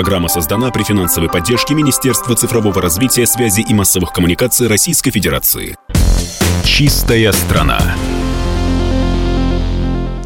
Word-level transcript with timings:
Программа 0.00 0.28
создана 0.28 0.70
при 0.70 0.82
финансовой 0.82 1.28
поддержке 1.28 1.74
Министерства 1.74 2.34
цифрового 2.34 2.80
развития, 2.80 3.26
связи 3.26 3.60
и 3.60 3.74
массовых 3.74 4.14
коммуникаций 4.14 4.66
Российской 4.66 5.10
Федерации. 5.10 5.76
Чистая 6.64 7.30
страна. 7.32 7.78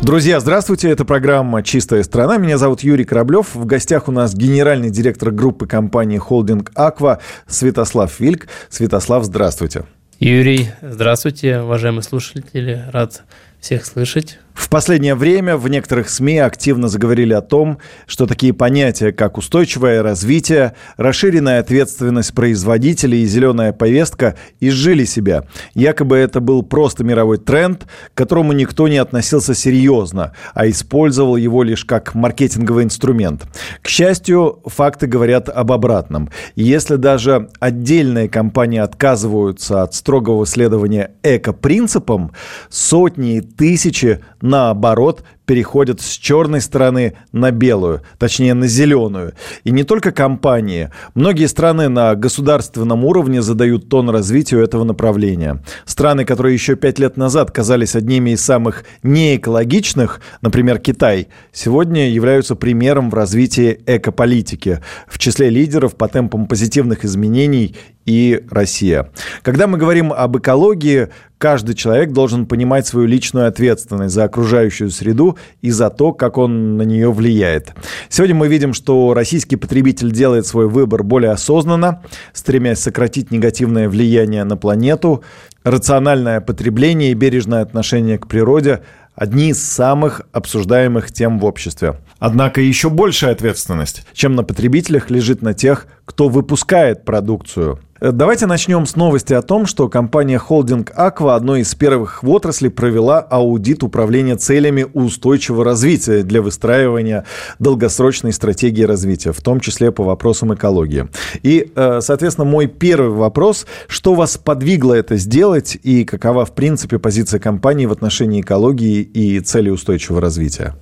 Друзья, 0.01 0.39
здравствуйте. 0.39 0.91
Это 0.91 1.05
программа 1.05 1.65
«Чистая 1.65 2.05
страна». 2.05 2.37
Меня 2.37 2.57
зовут 2.57 2.85
Юрий 2.85 3.05
Кораблев. 3.05 3.57
В 3.57 3.67
гостях 3.67 4.07
у 4.07 4.13
нас 4.13 4.33
генеральный 4.33 4.91
директор 4.91 5.33
группы 5.33 5.67
компании 5.67 6.19
«Холдинг 6.19 6.71
Аква» 6.77 7.19
Святослав 7.49 8.21
Вильк. 8.21 8.47
Святослав, 8.69 9.25
здравствуйте. 9.25 9.87
Юрий, 10.21 10.69
здравствуйте, 10.83 11.59
уважаемые 11.59 12.05
слушатели. 12.05 12.85
Рад 12.93 13.25
всех 13.59 13.87
слышать. 13.87 14.39
В 14.55 14.71
последнее 14.71 15.17
время 15.17 15.57
в 15.57 15.69
некоторых 15.69 16.09
СМИ 16.09 16.39
активно 16.39 16.87
заговорили 16.87 17.33
о 17.33 17.41
том, 17.41 17.79
что 18.07 18.27
такие 18.27 18.55
понятия, 18.55 19.11
как 19.11 19.37
устойчивое 19.37 20.01
развитие, 20.01 20.75
расширенная 20.97 21.59
ответственность 21.59 22.33
производителей 22.35 23.23
и 23.23 23.27
зеленая 23.27 23.73
повестка 23.73 24.37
изжили 24.61 25.05
себя. 25.05 25.45
Якобы 25.75 26.17
это 26.17 26.41
был 26.41 26.63
просто 26.63 27.03
мировой 27.03 27.39
тренд, 27.39 27.85
к 27.85 28.17
которому 28.17 28.53
никто 28.53 28.87
не 28.87 28.99
относился 28.99 29.55
серьезно, 29.55 30.33
а 30.55 30.69
использовал 30.69 31.37
его 31.37 31.65
лишь 31.65 31.85
как 31.85 32.15
маркетинговый 32.15 32.85
инструмент. 32.85 33.43
К 33.83 33.89
счастью, 33.89 34.61
факты 34.67 35.09
говорят 35.09 35.49
об 35.49 35.73
обратном. 35.73 36.31
Если 36.55 36.95
даже 36.95 37.49
отдельные 37.59 38.29
компании 38.29 38.79
отказываются 38.79 39.83
от 39.83 39.95
строгого 39.95 40.47
следования 40.47 41.11
эко-принципам, 41.25 42.31
сотни 42.69 43.39
и 43.39 43.41
тысячи 43.41 44.21
наоборот, 44.45 45.25
переходят 45.47 46.01
с 46.01 46.11
черной 46.11 46.61
стороны 46.61 47.15
на 47.33 47.51
белую, 47.51 48.03
точнее 48.19 48.55
на 48.55 48.67
зеленую. 48.67 49.35
И 49.65 49.71
не 49.71 49.85
только 49.85 50.13
компании. 50.13 50.91
Многие 51.15 51.47
страны 51.47 51.89
на 51.89 52.15
государственном 52.15 53.05
уровне 53.05 53.43
задают 53.43 53.89
тон 53.89 54.11
развитию 54.11 54.63
этого 54.63 54.85
направления. 54.85 55.63
Страны, 55.85 56.25
которые 56.25 56.55
еще 56.55 56.77
пять 56.77 56.99
лет 56.99 57.17
назад 57.17 57.51
казались 57.51 57.95
одними 57.95 58.31
из 58.31 58.43
самых 58.43 58.85
неэкологичных, 59.03 60.21
например, 60.41 60.79
Китай, 60.79 61.29
сегодня 61.53 62.11
являются 62.11 62.55
примером 62.55 63.11
в 63.11 63.15
развитии 63.15 63.81
экополитики. 63.87 64.81
В 65.07 65.19
числе 65.19 65.51
лидеров 65.51 65.97
по 65.97 66.09
темпам 66.09 66.47
позитивных 66.47 67.05
изменений 67.05 67.77
и 68.07 68.45
Россия. 68.51 69.11
Когда 69.43 69.67
мы 69.67 69.79
говорим 69.79 70.13
об 70.13 70.37
экологии, 70.37 71.09
каждый 71.39 71.75
человек 71.75 72.13
должен 72.13 72.47
понимать 72.47 72.87
свою 72.87 73.07
личную 73.07 73.49
ответственность 73.49 74.15
за 74.15 74.25
окружающую 74.25 74.91
среду 74.91 75.34
и 75.63 75.71
за 75.71 75.91
то, 75.91 76.13
как 76.13 76.39
он 76.39 76.77
на 76.77 76.83
нее 76.83 77.13
влияет. 77.13 77.73
Сегодня 78.09 78.35
мы 78.35 78.49
видим, 78.49 78.75
что 78.75 79.15
российский 79.15 79.57
потребитель 79.57 80.13
делает 80.13 80.47
свой 80.47 80.69
выбор 80.69 81.03
более 81.03 81.33
осознанно, 81.33 82.03
стремясь 82.33 82.81
сократить 82.81 83.31
негативное 83.31 83.89
влияние 83.89 84.45
на 84.45 84.57
планету. 84.57 85.23
Рациональное 85.63 86.41
потребление 86.41 87.13
и 87.13 87.15
бережное 87.15 87.63
отношение 87.63 88.19
к 88.19 88.27
природе– 88.27 88.83
одни 89.15 89.51
из 89.51 89.63
самых 89.63 90.23
обсуждаемых 90.33 91.13
тем 91.13 91.39
в 91.39 91.45
обществе. 91.45 91.97
Однако 92.19 92.61
еще 92.61 92.91
большая 92.91 93.33
ответственность, 93.33 94.07
чем 94.13 94.35
на 94.35 94.43
потребителях, 94.43 95.11
лежит 95.11 95.43
на 95.43 95.55
тех, 95.55 95.87
кто 96.05 96.29
выпускает 96.29 97.05
продукцию. 97.05 97.79
Э, 98.01 98.13
давайте 98.13 98.47
начнем 98.47 98.85
с 98.85 98.97
новости 98.97 99.33
о 99.33 99.41
том, 99.41 99.65
что 99.65 99.89
компания 99.89 100.39
Holding 100.39 100.87
Aqua 100.95 101.35
одной 101.37 101.63
из 101.63 101.75
первых 101.75 102.23
в 102.23 102.29
отрасли 102.29 102.69
провела 102.69 103.21
аудит 103.21 103.83
управления 103.83 104.37
целями 104.37 104.87
устойчивого 104.93 105.65
развития 105.65 106.23
для 106.23 106.43
выстраивания 106.43 107.25
долгосрочной 107.59 108.33
стратегии 108.33 108.83
развития, 108.83 109.33
в 109.33 109.41
том 109.41 109.61
числе 109.61 109.91
по 109.91 110.05
вопросам 110.05 110.53
экологии. 110.55 111.09
И, 111.43 111.73
э, 111.75 112.01
соответственно, 112.03 112.45
мой 112.45 112.67
первый 112.67 113.17
вопрос, 113.17 113.67
что 113.87 114.15
вас 114.15 114.37
подвигло 114.37 114.93
это 114.93 115.17
сделать 115.17 115.79
и 115.83 116.05
какова, 116.05 116.45
в 116.45 116.53
принципе, 116.55 116.99
позиция 116.99 117.41
компании 117.41 117.87
в 117.87 117.93
отношении 117.93 118.43
экологии 118.43 119.01
и 119.01 119.41
цели 119.41 119.71
устойчивого 119.71 120.21
развития? 120.21 120.75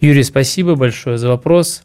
Юрий, 0.00 0.22
спасибо 0.22 0.76
большое 0.76 1.18
за 1.18 1.28
вопрос. 1.28 1.82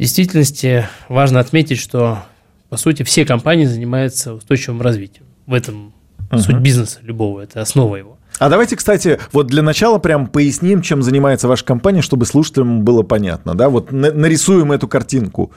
В 0.00 0.02
действительности 0.02 0.86
важно 1.10 1.40
отметить, 1.40 1.78
что 1.78 2.22
по 2.70 2.78
сути, 2.78 3.02
все 3.02 3.26
компании 3.26 3.66
занимаются 3.66 4.32
устойчивым 4.32 4.80
развитием. 4.80 5.26
В 5.44 5.52
этом 5.52 5.92
uh-huh. 6.30 6.38
суть 6.38 6.56
бизнеса 6.56 7.00
любого, 7.02 7.42
это 7.42 7.60
основа 7.60 7.96
его. 7.96 8.16
А 8.38 8.48
давайте, 8.48 8.76
кстати, 8.76 9.20
вот 9.32 9.48
для 9.48 9.60
начала 9.60 9.98
прям 9.98 10.26
поясним, 10.26 10.80
чем 10.80 11.02
занимается 11.02 11.48
ваша 11.48 11.66
компания, 11.66 12.00
чтобы 12.00 12.24
слушателям 12.24 12.82
было 12.82 13.02
понятно, 13.02 13.54
да? 13.54 13.68
Вот 13.68 13.92
нарисуем 13.92 14.72
эту 14.72 14.88
картинку. 14.88 15.52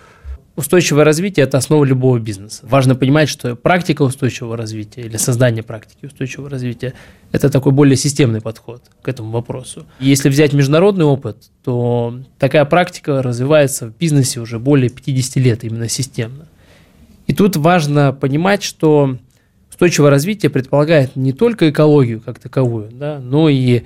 Устойчивое 0.55 1.03
развитие– 1.03 1.43
это 1.45 1.57
основа 1.57 1.83
любого 1.83 2.19
бизнеса. 2.19 2.63
Важно 2.63 2.93
понимать, 2.93 3.27
что 3.27 3.55
практика 3.55 4.03
устойчивого 4.03 4.55
развития 4.55 5.01
или 5.01 5.17
создание 5.17 5.63
практики 5.63 6.05
устойчивого 6.05 6.47
развития– 6.47 6.93
это 7.31 7.49
такой 7.49 7.71
более 7.71 7.95
системный 7.95 8.39
подход 8.39 8.83
к 9.01 9.07
этому 9.07 9.31
вопросу. 9.31 9.87
Если 9.99 10.29
взять 10.29 10.53
международный 10.53 11.05
опыт, 11.05 11.49
то 11.63 12.19
такая 12.37 12.65
практика 12.65 13.23
развивается 13.23 13.87
в 13.87 13.97
бизнесе 13.97 14.41
уже 14.41 14.59
более 14.59 14.91
50 14.91 15.37
лет 15.37 15.63
именно 15.63 15.89
системно. 15.89 16.47
И 17.25 17.33
тут 17.33 17.55
важно 17.55 18.13
понимать, 18.13 18.61
что 18.61 19.17
устойчивое 19.71 20.11
развитие 20.11 20.51
предполагает 20.51 21.15
не 21.15 21.33
только 21.33 21.71
экологию 21.71 22.21
как 22.21 22.37
таковую, 22.37 22.91
да, 22.91 23.17
но 23.17 23.49
и 23.49 23.81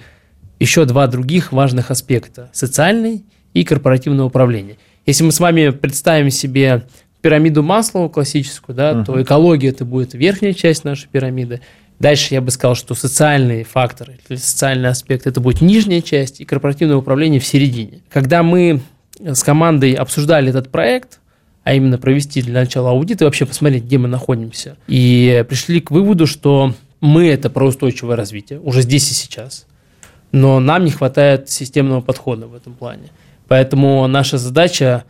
еще 0.60 0.84
два 0.84 1.08
других 1.08 1.54
важных 1.54 1.92
аспекта– 1.92 2.50
социальный 2.54 3.24
и 3.54 3.64
корпоративное 3.64 4.26
управление. 4.26 4.76
Если 5.08 5.24
мы 5.24 5.32
с 5.32 5.40
вами 5.40 5.72
представим 5.72 6.30
себе 6.30 6.84
пирамиду 7.22 7.64
Маслоу 7.64 8.10
классическую, 8.10 8.76
да, 8.76 8.92
uh-huh. 8.92 9.06
то 9.06 9.22
экология– 9.24 9.70
это 9.70 9.84
будет 9.84 10.14
верхняя 10.14 10.54
часть 10.54 10.84
нашей 10.84 11.08
пирамиды. 11.08 11.62
Дальше 12.00 12.36
я 12.36 12.42
бы 12.42 12.52
сказал, 12.52 12.76
что 12.76 12.94
социальные 12.94 13.64
факторы 13.64 14.20
социальный 14.30 14.90
аспект– 14.90 15.26
это 15.26 15.42
будет 15.42 15.62
нижняя 15.62 16.02
часть, 16.02 16.40
и 16.40 16.46
корпоративное 16.46 16.98
управление 16.98 17.40
в 17.40 17.46
середине. 17.48 18.02
Когда 18.12 18.44
мы 18.44 18.82
с 19.20 19.42
командой 19.42 19.94
обсуждали 19.94 20.50
этот 20.50 20.70
проект– 20.70 21.20
а 21.68 21.74
именно 21.74 21.98
провести 21.98 22.42
для 22.42 22.62
начала 22.62 22.92
аудит 22.92 23.22
и 23.22 23.26
вообще 23.26 23.46
посмотреть, 23.46 23.84
где 23.84 23.98
мы 23.98 24.08
находимся. 24.08 24.78
И 24.88 25.44
пришли 25.50 25.82
к 25.82 25.92
выводу, 25.92 26.26
что 26.26 26.74
мы 27.02 27.28
это 27.28 27.50
про 27.50 27.66
устойчивое 27.66 28.16
развитие, 28.16 28.62
уже 28.62 28.84
здесь 28.84 29.12
и 29.12 29.14
сейчас. 29.14 29.66
Но 30.32 30.62
нам 30.62 30.86
не 30.86 30.92
хватает 30.92 31.50
системного 31.50 32.00
подхода 32.00 32.48
в 32.48 32.56
этом 32.56 32.74
плане. 32.74 33.10
Поэтому 33.48 34.06
наша 34.08 34.38
задача 34.38 35.06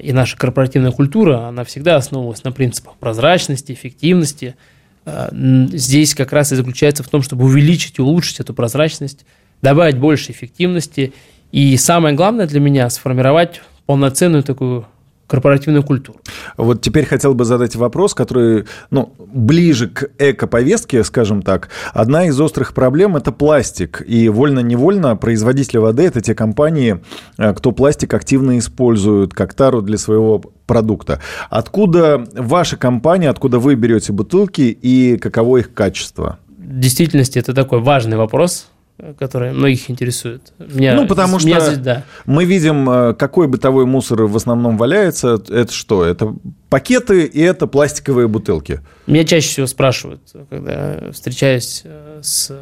и 0.00 0.12
наша 0.12 0.36
корпоративная 0.36 0.90
культура, 0.90 1.46
она 1.46 1.64
всегда 1.64 1.96
основывалась 1.96 2.42
на 2.42 2.50
принципах 2.50 2.96
прозрачности, 2.96 3.72
эффективности. 3.72 4.56
А, 5.04 5.28
здесь 5.32 6.14
как 6.14 6.32
раз 6.32 6.50
и 6.52 6.56
заключается 6.56 7.02
в 7.02 7.08
том, 7.08 7.22
чтобы 7.22 7.44
увеличить 7.44 7.98
и 7.98 8.02
улучшить 8.02 8.40
эту 8.40 8.52
прозрачность, 8.52 9.24
добавить 9.62 9.96
больше 9.98 10.32
эффективности. 10.32 11.12
И 11.52 11.76
самое 11.76 12.14
главное 12.14 12.46
для 12.46 12.58
меня– 12.58 12.90
сформировать 12.90 13.60
полноценную 13.86 14.42
такую 14.42 14.86
корпоративную 15.30 15.84
культуру. 15.84 16.18
Вот 16.56 16.80
теперь 16.80 17.06
хотел 17.06 17.34
бы 17.34 17.44
задать 17.44 17.76
вопрос, 17.76 18.14
который 18.14 18.64
ну, 18.90 19.14
ближе 19.18 19.88
к 19.88 20.10
эко-повестке, 20.18 21.04
скажем 21.04 21.42
так. 21.42 21.68
Одна 21.94 22.26
из 22.26 22.38
острых 22.40 22.74
проблем– 22.74 23.16
это 23.16 23.30
пластик. 23.30 24.02
И 24.04 24.28
вольно-невольно 24.28 25.14
производители 25.14 25.78
воды– 25.78 26.02
это 26.04 26.20
те 26.20 26.34
компании, 26.34 27.00
э, 27.38 27.54
кто 27.54 27.70
пластик 27.70 28.12
активно 28.12 28.58
используют 28.58 29.32
как 29.32 29.54
тару 29.54 29.82
для 29.82 29.98
своего 29.98 30.42
продукта. 30.66 31.20
Откуда 31.48 32.26
ваша 32.34 32.76
компания, 32.76 33.30
откуда 33.30 33.60
вы 33.60 33.76
берете 33.76 34.12
бутылки 34.12 34.62
и 34.62 35.16
каково 35.16 35.58
их 35.58 35.72
качество? 35.74 36.40
В 36.58 36.78
действительности 36.80 37.38
это 37.38 37.54
такой 37.54 37.80
важный 37.80 38.16
вопрос, 38.16 38.69
которая 39.18 39.52
многих 39.52 39.90
интересует. 39.90 40.52
Меня, 40.58 40.94
ну, 40.94 41.06
потому 41.06 41.38
что 41.38 41.48
меня, 41.48 41.76
да. 41.76 42.04
мы 42.26 42.44
видим, 42.44 42.88
э, 42.88 43.14
какой 43.14 43.48
бытовой 43.48 43.86
мусор 43.86 44.22
в 44.22 44.36
основном 44.36 44.76
валяется. 44.76 45.40
Это 45.48 45.72
что? 45.72 46.04
Это 46.04 46.34
пакеты 46.68 47.24
и 47.24 47.40
это 47.40 47.66
пластиковые 47.66 48.28
бутылки. 48.28 48.80
Меня 49.06 49.24
чаще 49.24 49.48
всего 49.48 49.66
спрашивают, 49.66 50.20
когда 50.48 51.10
встречаюсь 51.12 51.82
э, 51.84 52.20
с 52.22 52.52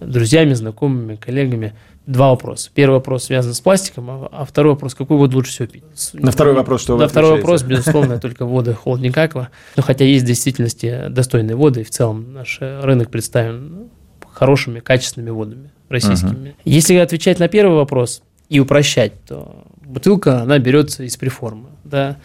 друзьями, 0.00 0.54
знакомыми, 0.54 1.16
коллегами, 1.16 1.74
два 2.06 2.30
вопроса. 2.30 2.70
Первый 2.74 2.94
вопрос 2.94 3.24
связан 3.24 3.54
с 3.54 3.60
пластиком, 3.60 4.10
а, 4.10 4.28
а 4.32 4.44
второй 4.44 4.72
вопрос, 4.72 4.94
какую 4.94 5.18
воду 5.18 5.36
лучше 5.36 5.52
всего 5.52 5.68
пить? 5.68 5.84
На 6.12 6.32
второй 6.32 6.54
вопрос, 6.54 6.82
что 6.82 6.94
вы 6.94 7.02
На 7.02 7.08
второй 7.08 7.32
вопрос, 7.32 7.62
безусловно, 7.62 8.18
только 8.18 8.46
воды 8.46 8.74
холодник 8.74 9.16
аква. 9.16 9.50
Но 9.76 9.82
хотя 9.82 10.04
есть 10.04 10.24
в 10.24 10.26
действительности 10.26 11.06
достойные 11.08 11.56
воды, 11.56 11.82
и 11.82 11.84
в 11.84 11.90
целом 11.90 12.32
наш 12.32 12.58
рынок 12.60 13.10
представлен 13.10 13.90
хорошими, 14.32 14.80
качественными 14.80 15.30
водами 15.30 15.70
российскими. 15.88 16.48
Uh-huh. 16.48 16.54
Если 16.64 16.94
отвечать 16.94 17.38
на 17.38 17.48
первый 17.48 17.76
вопрос 17.76 18.22
и 18.48 18.60
упрощать, 18.60 19.12
то 19.26 19.64
бутылка, 19.84 20.42
она 20.42 20.58
берется 20.58 21.02
из 21.04 21.16
приформы. 21.16 21.68
Да? 21.84 22.16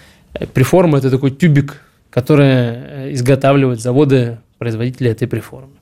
Приформа– 0.53 0.97
это 0.99 1.09
такой 1.09 1.31
тюбик, 1.31 1.81
который 2.09 2.47
э, 2.47 3.13
изготавливают 3.13 3.81
заводы 3.81 4.37
производители 4.57 5.09
этой 5.09 5.27
приформы. 5.27 5.73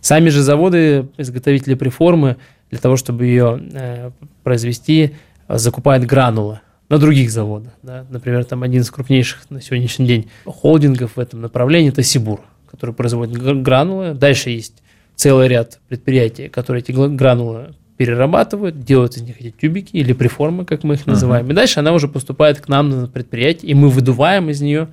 Сами 0.00 0.28
же 0.28 0.42
заводы, 0.42 1.08
изготовители 1.16 1.74
приформы, 1.74 2.36
для 2.70 2.78
того, 2.78 2.96
чтобы 2.96 3.26
ее 3.26 3.62
э, 3.72 4.10
произвести, 4.42 5.14
закупают 5.48 6.04
гранулы. 6.04 6.60
на 6.92 6.98
других 6.98 7.30
заводах. 7.30 7.72
Да. 7.82 8.04
Например, 8.10 8.44
там 8.44 8.62
один 8.62 8.82
из 8.82 8.90
крупнейших 8.90 9.50
на 9.50 9.62
сегодняшний 9.62 10.06
день 10.06 10.30
холдингов 10.44 11.16
в 11.16 11.20
этом 11.20 11.40
направлении– 11.40 11.88
это 11.90 12.02
Сибур, 12.02 12.42
который 12.70 12.94
производит 12.94 13.62
гранулы. 13.62 14.12
Дальше 14.12 14.50
есть 14.50 14.81
целый 15.22 15.46
ряд 15.46 15.78
предприятий, 15.88 16.48
которые 16.48 16.82
эти 16.82 16.90
гранулы 16.90 17.76
перерабатывают, 17.96 18.80
делают 18.80 19.16
из 19.16 19.22
них 19.22 19.40
эти 19.40 19.50
тюбики 19.50 19.94
или 19.94 20.12
преформы, 20.12 20.64
как 20.64 20.82
мы 20.82 20.94
их 20.94 21.06
называем. 21.06 21.46
Uh-huh. 21.46 21.52
И 21.52 21.54
дальше 21.54 21.78
она 21.78 21.92
уже 21.92 22.08
поступает 22.08 22.60
к 22.60 22.66
нам 22.66 22.88
на 22.88 23.06
предприятие, 23.06 23.70
и 23.70 23.74
мы 23.74 23.88
выдуваем 23.88 24.50
из 24.50 24.60
нее 24.60 24.88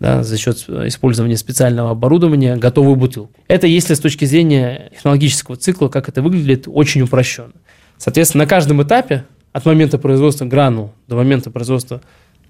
да, 0.00 0.24
за 0.24 0.36
счет 0.36 0.68
использования 0.68 1.36
специального 1.36 1.92
оборудования 1.92 2.56
готовую 2.56 2.96
бутылку. 2.96 3.38
Это 3.46 3.68
если 3.68 3.94
с 3.94 4.00
точки 4.00 4.24
зрения 4.24 4.90
технологического 4.96 5.54
цикла, 5.54 5.86
как 5.86 6.08
это 6.08 6.22
выглядит, 6.22 6.64
очень 6.66 7.02
упрощенно. 7.02 7.52
Соответственно, 7.98 8.42
на 8.42 8.48
каждом 8.48 8.82
этапе, 8.82 9.26
от 9.52 9.64
момента 9.64 9.98
производства 9.98 10.44
гранул 10.44 10.92
до 11.06 11.14
момента 11.14 11.52
производства 11.52 12.00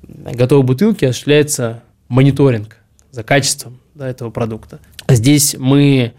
готовой 0.03 0.65
бутылки 0.65 1.05
осуществляется 1.05 1.83
мониторинг 2.09 2.79
за 3.11 3.23
качеством 3.23 3.81
да, 3.95 4.09
этого 4.09 4.31
продукта. 4.31 4.81
Здесь 5.11 5.57
мы 5.59 6.15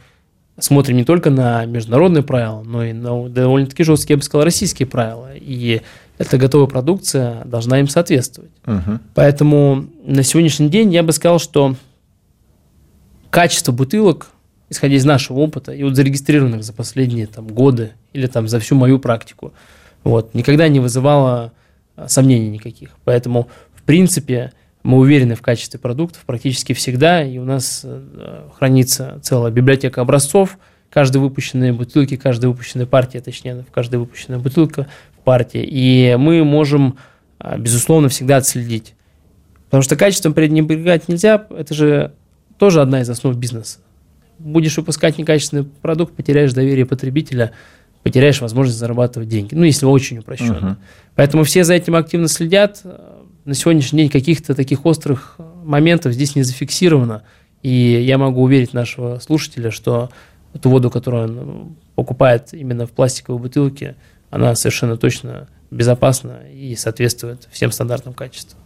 смотрим 0.59 0.97
не 0.97 1.03
только 1.03 1.29
на 1.29 1.65
международные 1.65 2.23
правила, 2.23 2.61
но 2.63 2.83
и 2.83 2.93
на 2.93 3.27
довольно-таки 3.29 3.83
жесткие, 3.83 4.15
я 4.15 4.17
бы 4.17 4.23
сказал, 4.23 4.45
российские 4.45 4.87
правила. 4.87 5.29
И 5.33 5.81
эта 6.17 6.37
готовая 6.37 6.67
продукция 6.67 7.43
должна 7.45 7.79
им 7.79 7.87
соответствовать. 7.87 8.51
Угу. 8.65 8.99
Поэтому 9.15 9.87
на 10.05 10.23
сегодняшний 10.23 10.69
день 10.69 10.93
я 10.93 11.03
бы 11.03 11.11
сказал, 11.11 11.39
что 11.39 11.75
качество 13.29 13.71
бутылок, 13.71 14.27
исходя 14.69 14.95
из 14.95 15.05
нашего 15.05 15.39
опыта 15.39 15.71
и 15.73 15.83
вот 15.83 15.95
зарегистрированных 15.95 16.63
за 16.63 16.73
последние 16.73 17.25
там, 17.25 17.47
годы 17.47 17.93
или 18.13 18.27
там, 18.27 18.47
за 18.47 18.59
всю 18.59 18.75
мою 18.75 18.99
практику, 18.99 19.53
вот, 20.03 20.33
никогда 20.33 20.67
не 20.67 20.79
вызывало 20.79 21.51
а, 21.95 22.07
сомнений 22.07 22.49
никаких. 22.49 22.89
Поэтому, 23.05 23.47
в 23.73 23.83
принципе, 23.83 24.51
мы 24.83 24.97
уверены 24.99 25.35
в 25.35 25.41
качестве 25.41 25.79
продуктов 25.79 26.23
практически 26.25 26.73
всегда, 26.73 27.23
и 27.23 27.37
у 27.37 27.45
нас 27.45 27.81
э, 27.83 28.49
хранится 28.55 29.19
целая 29.23 29.51
библиотека 29.51 30.01
образцов, 30.01 30.57
каждой 30.89 31.17
выпущенной 31.17 31.71
бутылки, 31.71 32.17
каждая 32.17 32.51
выпущенная 32.51 32.85
партия, 32.85 33.21
точнее, 33.21 33.63
в 33.67 33.71
каждой 33.71 33.97
выпущенная 33.99 34.39
бутылка 34.39 34.87
партии. 35.23 35.65
И 35.65 36.15
мы 36.19 36.43
можем, 36.43 36.97
а, 37.39 37.57
безусловно, 37.57 38.09
всегда 38.09 38.37
отследить. 38.37 38.93
Потому 39.65 39.81
что 39.81 39.95
качеством 39.95 40.33
пренебрегать 40.33 41.07
нельзя, 41.07 41.47
это 41.49 41.73
же 41.73 42.13
тоже 42.59 42.81
одна 42.81 43.01
из 43.01 43.09
основ 43.09 43.35
бизнеса. 43.35 43.79
Будешь 44.37 44.77
выпускать 44.77 45.17
некачественный 45.17 45.63
продукт, 45.63 46.13
потеряешь 46.13 46.53
доверие 46.53 46.85
потребителя, 46.85 47.53
потеряешь 48.03 48.41
возможность 48.41 48.77
зарабатывать 48.77 49.29
деньги. 49.29 49.55
Ну, 49.55 49.63
если 49.63 49.85
очень 49.85 50.19
упрощенно. 50.19 50.77
Uh-huh. 50.79 50.85
Поэтому 51.15 51.43
все 51.43 51.63
за 51.63 51.73
этим 51.73 51.95
активно 51.95 52.27
следят. 52.27 52.83
На 53.45 53.55
сегодняшний 53.55 54.03
день 54.03 54.09
каких-то 54.09 54.55
таких 54.55 54.85
острых 54.85 55.37
моментов 55.65 56.13
здесь 56.13 56.35
не 56.35 56.43
зафиксировано. 56.43 57.23
И 57.61 57.69
я 57.69 58.17
могу 58.17 58.41
уверить 58.41 58.73
нашего 58.73 59.19
слушателя, 59.19 59.69
что 59.69 60.09
эту 60.53 60.69
воду, 60.69 60.89
которую 60.89 61.23
он 61.23 61.75
покупает 61.95 62.53
именно 62.53 62.87
в 62.87 62.91
пластиковой 62.91 63.41
бутылке, 63.41 63.95
она 64.29 64.55
совершенно 64.55 64.97
точно 64.97 65.47
безопасна 65.71 66.39
и 66.53 66.75
соответствует 66.75 67.47
всем 67.51 67.71
стандартам 67.71 68.13
качества. 68.13 68.57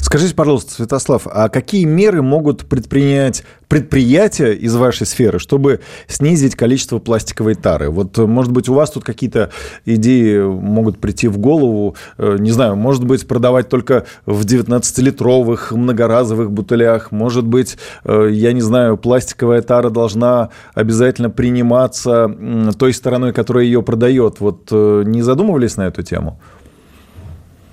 Скажите, 0.00 0.34
пожалуйста, 0.34 0.72
Святослав, 0.72 1.26
а 1.26 1.48
какие 1.48 1.84
меры 1.84 2.22
могут 2.22 2.66
предпринять 2.66 3.44
предприятия 3.68 4.52
из 4.52 4.74
вашей 4.74 5.06
сферы, 5.06 5.38
чтобы 5.38 5.80
снизить 6.08 6.56
количество 6.56 6.98
пластиковой 6.98 7.54
тары? 7.54 7.90
Вот, 7.90 8.18
может 8.18 8.50
быть, 8.50 8.68
у 8.68 8.74
вас 8.74 8.90
тут 8.90 9.04
какие-то 9.04 9.50
идеи 9.84 10.40
могут 10.40 10.98
прийти 10.98 11.28
в 11.28 11.38
голову, 11.38 11.94
э, 12.18 12.36
не 12.40 12.50
знаю, 12.50 12.74
может 12.76 13.04
быть, 13.04 13.28
продавать 13.28 13.68
только 13.68 14.06
в 14.26 14.44
19-литровых 14.44 15.72
многоразовых 15.72 16.50
бутылях, 16.50 17.12
может 17.12 17.46
быть, 17.46 17.78
э, 18.04 18.28
я 18.32 18.52
не 18.52 18.62
знаю, 18.62 18.96
пластиковая 18.96 19.62
тара 19.62 19.90
должна 19.90 20.50
обязательно 20.74 21.30
приниматься 21.30 22.28
той 22.78 22.92
стороной, 22.92 23.32
которая 23.32 23.64
ее 23.64 23.82
продает. 23.82 24.40
Вот 24.40 24.68
э, 24.72 25.02
не 25.06 25.22
задумывались 25.22 25.76
на 25.76 25.86
эту 25.86 26.02
тему? 26.02 26.40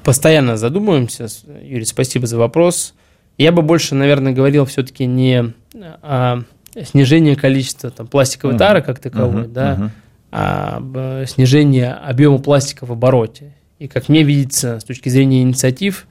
Постоянно 0.08 0.56
задумываемся. 0.56 1.28
Юрий, 1.62 1.84
спасибо 1.84 2.28
за 2.28 2.38
вопрос. 2.38 2.94
Я 3.38 3.52
бы 3.52 3.62
больше, 3.62 3.94
наверное, 3.94 4.32
говорил 4.32 4.64
все-таки 4.64 5.06
не 5.06 5.54
о 6.02 6.44
снижении 6.82 7.36
количества 7.36 7.90
там, 7.90 8.08
пластиковой 8.08 8.56
uh-huh. 8.56 8.58
тары 8.58 8.82
как 8.82 9.00
таковой, 9.00 9.44
uh-huh. 9.44 9.52
да, 9.52 9.76
uh-huh. 9.76 9.90
а 10.32 10.78
об 10.78 11.28
снижении 11.28 11.84
объема 11.84 12.38
пластика 12.38 12.86
в 12.86 12.94
обороте. 12.94 13.54
И 13.80 13.90
как 13.90 14.08
мне 14.08 14.24
видится, 14.24 14.80
с 14.80 14.86
точки 14.86 15.10
зрения 15.10 15.42
инициатив, 15.42 16.08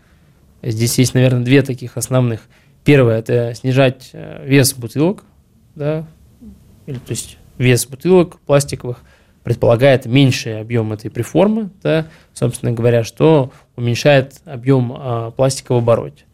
здесь 0.63 0.99
есть, 0.99 1.15
наверное, 1.15 1.43
две 1.43 1.63
таких 1.63 1.97
основных. 1.97 2.43
Первое– 2.85 3.19
это 3.21 3.55
снижать 3.55 4.11
э, 4.13 4.45
вес 4.47 4.75
бутылок, 4.75 5.25
да, 5.75 6.05
или, 6.85 6.99
то 6.99 7.13
есть 7.13 7.39
вес 7.57 7.87
бутылок 7.87 8.41
пластиковых– 8.41 8.99
предполагает 9.47 10.07
меньший 10.07 10.61
объем 10.61 10.93
этой 10.93 11.09
преформы, 11.09 11.71
да, 11.81 12.09
собственно 12.35 12.73
говоря, 12.73 13.05
что 13.05 13.53
уменьшает 13.77 14.41
объем 14.45 14.93
а, 14.93 15.31
пластика 15.31 15.73
в 15.73 15.77
обороте. 15.77 16.25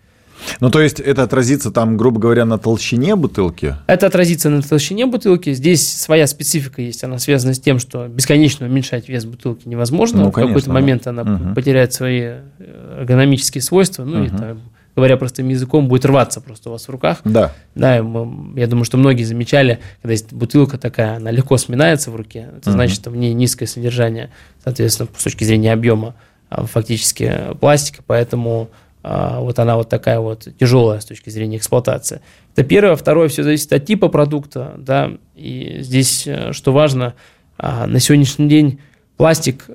Ну, 0.61 0.71
то 0.71 0.81
есть 0.81 0.99
это 0.99 1.23
отразится 1.23 1.71
там, 1.71 1.99
грубо 1.99 2.19
говоря, 2.19 2.47
на 2.47 2.57
толщине 2.57 3.15
бутылки? 3.15 3.77
Это 3.87 4.07
отразится 4.07 4.49
на 4.49 4.63
толщине 4.63 5.05
бутылки. 5.05 5.53
Здесь 5.53 5.87
своя 5.87 6.27
специфика 6.27 6.81
есть. 6.81 7.05
Она 7.05 7.19
связана 7.19 7.53
с 7.53 7.61
тем, 7.61 7.79
что 7.79 8.09
бесконечно 8.09 8.65
уменьшать 8.65 9.11
вес 9.11 9.27
бутылки 9.27 9.69
невозможно. 9.69 10.23
Ну, 10.23 10.33
конечно, 10.33 10.55
в 10.55 10.55
какой-то 10.55 10.73
момент 10.73 11.07
она 11.07 11.23
угу. 11.23 11.55
потеряет 11.55 11.93
свои 11.93 12.21
э, 12.23 12.97
эргономические 13.01 13.61
свойства. 13.61 14.05
Ну, 14.05 14.21
угу. 14.21 14.25
и 14.25 14.29
там, 14.31 14.61
говоря 14.95 15.17
простым 15.17 15.49
языком, 15.49 15.89
будет 15.89 16.05
рваться 16.05 16.41
просто 16.41 16.69
у 16.69 16.73
вас 16.73 16.87
в 16.87 16.91
руках. 16.91 17.19
Да. 17.25 17.53
Да, 17.75 17.97
я 17.97 18.03
думаю, 18.03 18.85
что 18.85 18.99
многие 18.99 19.25
замечали, 19.25 19.81
когда 20.03 20.13
есть 20.13 20.33
бутылка 20.33 20.79
такая, 20.79 21.17
она 21.17 21.31
легко 21.31 21.57
сминается 21.57 22.11
в 22.11 22.17
руке, 22.17 22.51
это 22.59 22.71
uh 22.71 22.73
значит, 22.73 22.97
что 22.97 23.11
в 23.11 23.17
ней 23.17 23.33
низкое 23.33 23.67
содержание, 23.67 24.31
соответственно, 24.63 25.09
с 25.17 25.25
точки 25.25 25.45
зрения 25.45 25.73
объема 25.73 26.15
а, 26.51 26.67
фактически 26.67 27.55
пластика, 27.61 28.03
поэтому 28.07 28.69
а, 29.03 29.41
вот 29.41 29.59
она 29.59 29.77
вот 29.77 29.89
такая 29.89 30.21
вот 30.21 30.47
тяжелая 30.59 31.01
с 31.01 31.05
точки 31.05 31.31
зрения 31.31 31.57
эксплуатации. 31.57 32.21
Это 32.55 32.65
первое. 32.65 32.97
Второе, 32.97 33.29
все 33.29 33.43
зависит 33.43 33.73
от 33.73 33.87
типа 33.87 34.09
продукта, 34.09 34.75
да, 34.77 35.13
и 35.35 35.79
здесь, 35.81 36.27
э, 36.27 36.53
что 36.53 36.73
важно, 36.73 37.15
а, 37.57 37.87
на 37.87 37.99
сегодняшний 37.99 38.49
день 38.49 38.81
пластик 39.17 39.67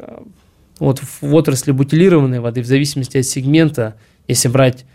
вот 0.80 1.00
в 1.00 1.34
отрасли 1.34 1.72
бутилированной 1.72 2.40
воды, 2.40 2.62
в 2.62 2.66
зависимости 2.66 3.18
от 3.18 3.26
сегмента, 3.26 3.96
если 4.28 4.48
брать 4.48 4.86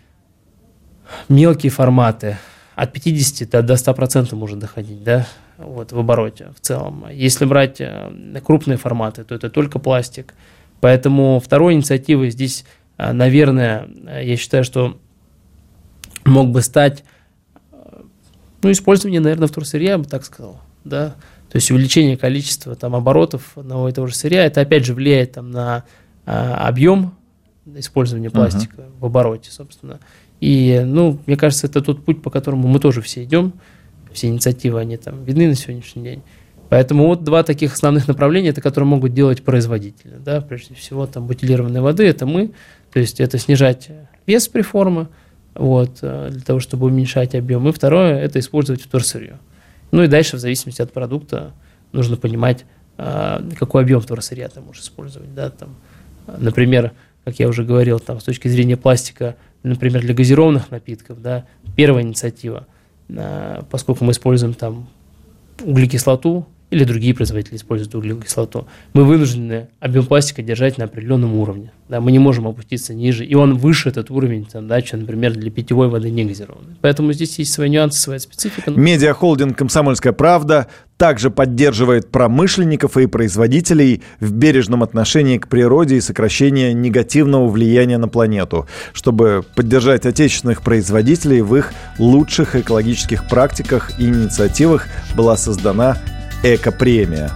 мелкие 1.29 1.71
форматы, 1.71 2.37
от 2.75 2.91
50 2.91 3.49
до, 3.49 3.61
до 3.61 3.73
100% 3.73 4.33
может 4.35 4.59
доходить, 4.59 5.03
да, 5.03 5.27
вот, 5.57 5.91
в 5.91 5.99
обороте 5.99 6.49
в 6.55 6.59
целом. 6.59 7.05
Если 7.11 7.45
брать 7.45 7.79
э, 7.79 8.11
крупные 8.43 8.77
форматы, 8.77 9.23
то 9.23 9.35
это 9.35 9.49
только 9.49 9.79
пластик. 9.79 10.33
Поэтому 10.81 11.39
второй 11.39 11.73
инициативой 11.73 12.31
здесь, 12.31 12.65
э, 12.97 13.11
наверное, 13.11 13.87
я 14.21 14.35
считаю, 14.37 14.63
что 14.63 14.97
мог 16.25 16.49
бы 16.49 16.61
стать 16.61 17.03
ну, 18.63 18.71
использование, 18.71 19.19
наверное, 19.19 19.47
вторсырья, 19.47 19.91
я 19.91 19.97
бы 19.97 20.05
так 20.05 20.23
сказал, 20.23 20.59
да, 20.83 21.15
то 21.53 21.57
есть 21.57 21.69
увеличение 21.69 22.17
количества 22.17 22.75
там 22.75 22.95
оборотов 22.95 23.57
одного 23.57 23.89
и 23.89 23.91
того 23.91 24.07
же 24.07 24.15
сырья, 24.15 24.45
это 24.45 24.61
опять 24.61 24.85
же 24.85 24.93
влияет 24.95 25.33
там 25.33 25.51
на 25.51 25.83
а, 26.25 26.67
объем 26.67 27.13
использования 27.75 28.29
пластика 28.29 28.81
uh-huh. 28.81 28.99
в 28.99 29.05
обороте, 29.05 29.51
собственно. 29.51 29.99
И, 30.43 30.81
ну, 30.85 31.21
мне 31.25 31.37
кажется, 31.37 31.67
это 31.67 31.81
тот 31.81 32.03
путь, 32.03 32.21
по 32.21 32.29
которому 32.29 32.67
мы 32.67 32.79
тоже 32.79 33.01
все 33.01 33.23
идем. 33.23 33.53
Все 34.11 34.27
инициативы, 34.27 34.81
они 34.81 34.97
там 34.97 35.23
видны 35.23 35.47
на 35.47 35.55
сегодняшний 35.55 36.03
день. 36.03 36.21
Поэтому 36.67 37.07
вот 37.07 37.23
два 37.23 37.43
таких 37.43 37.75
основных 37.75 38.09
направления, 38.09 38.49
это 38.49 38.59
которые 38.59 38.85
могут 38.85 39.13
делать 39.13 39.41
производители. 39.41 40.15
Да? 40.19 40.41
Прежде 40.41 40.75
всего, 40.75 41.07
там 41.07 41.27
бутилированной 41.27 41.79
воды, 41.79 42.05
это 42.05 42.25
мы. 42.25 42.51
То 42.91 42.99
есть 42.99 43.21
это 43.21 43.37
снижать 43.37 43.89
вес 44.27 44.49
преформы, 44.49 45.07
вот, 45.55 45.99
э, 46.01 46.27
для 46.31 46.41
того, 46.41 46.59
чтобы 46.59 46.87
уменьшать 46.87 47.35
объем. 47.35 47.69
И 47.69 47.71
второе, 47.71 48.19
это 48.19 48.39
использовать 48.39 48.81
вторсырье. 48.81 49.39
Ну 49.91 50.03
и 50.03 50.07
дальше, 50.07 50.35
в 50.35 50.41
зависимости 50.41 50.81
от 50.81 50.91
продукта, 50.91 51.53
нужно 51.93 52.17
понимать, 52.17 52.65
э, 52.97 53.49
какой 53.57 53.83
объем 53.83 54.01
вторсырья 54.01 54.49
ты 54.49 54.59
можешь 54.59 54.83
использовать. 54.83 55.33
Да? 55.33 55.51
Там, 55.51 55.77
например, 56.37 56.91
как 57.23 57.39
я 57.39 57.47
уже 57.47 57.63
говорил, 57.63 57.99
там, 57.99 58.19
с 58.19 58.23
точки 58.23 58.47
зрения 58.47 58.77
пластика 58.77 59.35
например, 59.63 60.01
для 60.01 60.13
газированных 60.13 60.71
напитков, 60.71 61.21
да, 61.21 61.45
первая 61.75 62.03
инициатива, 62.03 62.67
поскольку 63.69 64.03
мы 64.03 64.11
используем 64.11 64.53
там 64.53 64.87
углекислоту, 65.63 66.45
или 66.73 66.83
другие 66.85 67.13
производители 67.13 67.55
используют 67.55 67.93
углекислую 67.93 68.23
кислоту, 68.23 68.67
мы 68.93 69.03
вынуждены 69.03 69.67
объем 69.79 70.05
пластика 70.05 70.41
держать 70.41 70.79
на 70.79 70.85
определенном 70.85 71.35
уровне. 71.35 71.71
Да, 71.87 72.01
мы 72.01 72.11
не 72.11 72.19
можем 72.19 72.47
опуститься 72.47 72.93
ниже, 72.95 73.23
и 73.23 73.35
он 73.35 73.55
выше 73.55 73.89
этот 73.89 74.09
уровень, 74.09 74.45
там, 74.45 74.67
да, 74.67 74.81
чем, 74.81 75.01
например, 75.01 75.33
для 75.33 75.51
питьевой 75.51 75.89
воды 75.89 76.09
не 76.09 76.25
газированной. 76.25 76.75
Поэтому 76.81 77.13
здесь 77.13 77.37
есть 77.37 77.53
свои 77.53 77.69
нюансы, 77.69 78.01
своя 78.01 78.19
специфика. 78.19 78.71
Медиахолдинг 78.71 79.55
«Комсомольская 79.55 80.13
правда» 80.13 80.67
также 80.97 81.29
поддерживает 81.29 82.09
промышленников 82.09 82.97
и 82.97 83.07
производителей 83.07 84.01
в 84.19 84.31
бережном 84.31 84.83
отношении 84.83 85.37
к 85.37 85.47
природе 85.47 85.97
и 85.97 86.01
сокращении 86.01 86.71
негативного 86.71 87.49
влияния 87.49 87.97
на 87.97 88.07
планету, 88.07 88.67
чтобы 88.93 89.43
поддержать 89.55 90.05
отечественных 90.05 90.61
производителей 90.61 91.41
в 91.41 91.55
их 91.55 91.73
лучших 91.99 92.55
экологических 92.55 93.27
практиках 93.27 93.99
и 93.99 94.05
инициативах 94.05 94.87
была 95.15 95.35
создана 95.35 95.97
«Эко-премия». 96.43 97.31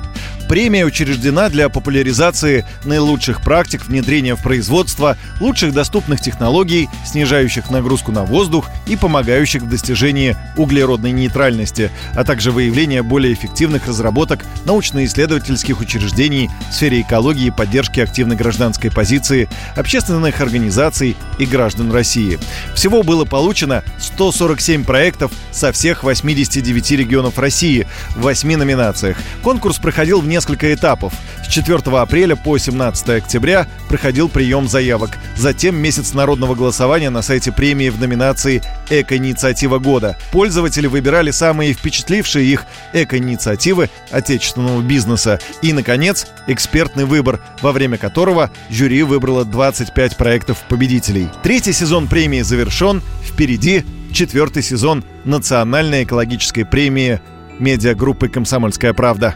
Премия 0.47 0.85
учреждена 0.85 1.49
для 1.49 1.67
популяризации 1.67 2.65
наилучших 2.85 3.41
практик 3.41 3.85
внедрения 3.85 4.35
в 4.35 4.41
производство 4.41 5.17
лучших 5.41 5.73
доступных 5.73 6.21
технологий, 6.21 6.87
снижающих 7.05 7.69
нагрузку 7.69 8.13
на 8.13 8.23
воздух 8.23 8.69
и 8.85 8.95
помогающих 8.95 9.63
в 9.63 9.69
достижении 9.69 10.37
углеродной 10.55 11.11
нейтральности, 11.11 11.91
а 12.13 12.23
также 12.23 12.51
выявления 12.51 13.03
более 13.03 13.33
эффективных 13.33 13.87
разработок 13.87 14.45
научно-исследовательских 14.65 15.81
учреждений 15.81 16.49
в 16.69 16.73
сфере 16.73 17.01
экологии 17.01 17.47
и 17.47 17.51
поддержки 17.51 17.99
активной 17.99 18.37
гражданской 18.37 18.89
позиции, 18.89 19.49
общественных 19.75 20.39
организаций 20.39 21.17
и 21.39 21.45
граждан 21.45 21.91
России. 21.91 22.39
Всего 22.73 23.03
было 23.03 23.25
получено 23.25 23.83
147 23.99 24.85
проектов 24.85 25.31
со 25.51 25.73
всех 25.73 26.03
89 26.03 26.91
регионов 26.91 27.37
России 27.37 27.85
в 28.15 28.21
8 28.21 28.55
номинациях. 28.55 29.17
Конкурс 29.43 29.77
проходил 29.77 30.21
в 30.21 30.27
несколько 30.37 30.71
этапов. 30.71 31.13
С 31.43 31.47
4 31.47 31.79
апреля 31.97 32.35
по 32.35 32.59
17 32.59 33.09
октября 33.09 33.65
проходил 33.89 34.29
прием 34.29 34.67
заявок. 34.67 35.17
Затем 35.35 35.75
месяц 35.75 36.13
народного 36.13 36.53
голосования 36.53 37.09
на 37.09 37.23
сайте 37.23 37.51
премии 37.51 37.89
в 37.89 37.99
номинации 37.99 38.61
«Эко-инициатива 38.91 39.79
года». 39.79 40.15
Пользователи 40.31 40.85
выбирали 40.85 41.31
самые 41.31 41.73
впечатлившие 41.73 42.45
их 42.45 42.67
эко-инициативы 42.93 43.89
отечественного 44.11 44.83
бизнеса. 44.83 45.39
И, 45.63 45.73
наконец, 45.73 46.27
экспертный 46.45 47.05
выбор, 47.05 47.39
во 47.63 47.71
время 47.71 47.97
которого 47.97 48.51
жюри 48.69 49.01
выбрало 49.01 49.43
25 49.43 50.17
проектов 50.17 50.59
победителей. 50.69 51.29
Третий 51.41 51.73
сезон 51.73 52.07
премии 52.07 52.41
завершен. 52.41 53.01
Впереди 53.25 53.83
четвертый 54.13 54.61
сезон 54.61 55.03
национальной 55.25 56.03
экологической 56.03 56.63
премии 56.63 57.21
медиагруппы 57.57 58.29
«Комсомольская 58.29 58.93
правда». 58.93 59.35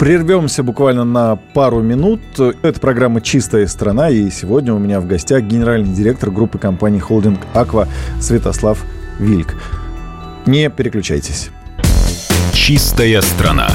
Прервемся 0.00 0.62
буквально 0.62 1.04
на 1.04 1.36
пару 1.36 1.82
минут. 1.82 2.22
Это 2.38 2.80
программа 2.80 3.20
«Чистая 3.20 3.66
страна», 3.66 4.08
и 4.08 4.30
сегодня 4.30 4.72
у 4.72 4.78
меня 4.78 4.98
в 4.98 5.06
гостях 5.06 5.42
генеральный 5.42 5.92
директор 5.92 6.30
группы 6.30 6.56
компании 6.56 7.00
«Холдинг 7.00 7.38
Аква» 7.52 7.86
Святослав 8.18 8.82
Вильк. 9.18 9.56
Не 10.46 10.70
переключайтесь. 10.70 11.50
«Чистая 12.54 13.20
страна». 13.20 13.68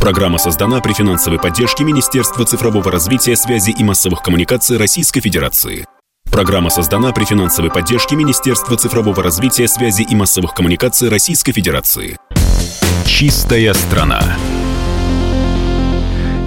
Программа 0.00 0.38
создана 0.38 0.80
при 0.80 0.94
финансовой 0.94 1.38
поддержке 1.38 1.84
Министерства 1.84 2.46
цифрового 2.46 2.90
развития, 2.90 3.36
связи 3.36 3.70
и 3.70 3.84
массовых 3.84 4.22
коммуникаций 4.22 4.78
Российской 4.78 5.20
Федерации. 5.20 5.84
Программа 6.32 6.70
создана 6.70 7.12
при 7.12 7.24
финансовой 7.24 7.70
поддержке 7.70 8.16
Министерства 8.16 8.78
цифрового 8.78 9.22
развития, 9.22 9.68
связи 9.68 10.06
и 10.10 10.14
массовых 10.14 10.54
коммуникаций 10.54 11.10
Российской 11.10 11.52
Федерации. 11.52 12.16
Чистая 13.04 13.74
страна. 13.74 14.36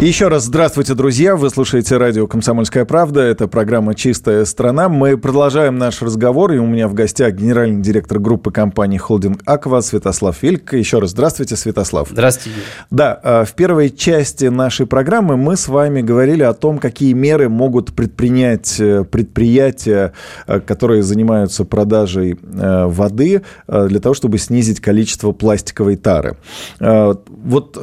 Еще 0.04 0.28
раз 0.28 0.44
здравствуйте, 0.44 0.96
друзья. 0.96 1.38
Вы 1.38 1.50
слушаете 1.50 1.96
радио 1.96 2.28
«Комсомольская 2.28 2.84
правда». 2.84 3.22
Это 3.22 3.48
программа 3.48 3.96
«Чистая 3.96 4.44
страна». 4.44 4.90
Мы 4.90 5.18
продолжаем 5.18 5.78
наш 5.78 6.02
разговор. 6.02 6.52
И 6.52 6.58
у 6.58 6.66
меня 6.66 6.90
в 6.90 6.94
гостях 6.94 7.36
генеральный 7.36 7.82
директор 7.82 8.20
группы 8.20 8.52
компании 8.52 8.98
«Холдинг 8.98 9.42
Аква» 9.46 9.80
Святослав 9.80 10.36
Фильк. 10.36 10.74
Еще 10.74 11.00
раз 11.00 11.12
здравствуйте, 11.12 11.56
Святослав. 11.56 12.10
Здравствуйте. 12.12 12.60
Да, 12.92 13.18
а, 13.24 13.46
в 13.46 13.54
первой 13.54 13.92
части 13.92 14.48
нашей 14.48 14.88
программы 14.88 15.38
мы 15.38 15.56
с 15.56 15.70
вами 15.70 16.02
говорили 16.02 16.44
о 16.44 16.54
том, 16.54 16.80
какие 16.80 17.14
меры 17.14 17.48
могут 17.48 17.94
предпринять 17.94 18.82
э, 18.82 19.06
предприятия, 19.06 20.12
э, 20.48 20.60
которые 20.60 21.04
занимаются 21.04 21.64
продажей 21.64 22.38
э, 22.42 22.88
воды, 22.88 23.44
для 23.70 24.00
того, 24.02 24.14
чтобы 24.14 24.38
снизить 24.38 24.82
количество 24.82 25.32
пластиковой 25.32 25.96
тары. 25.96 26.36
Вот 26.82 27.78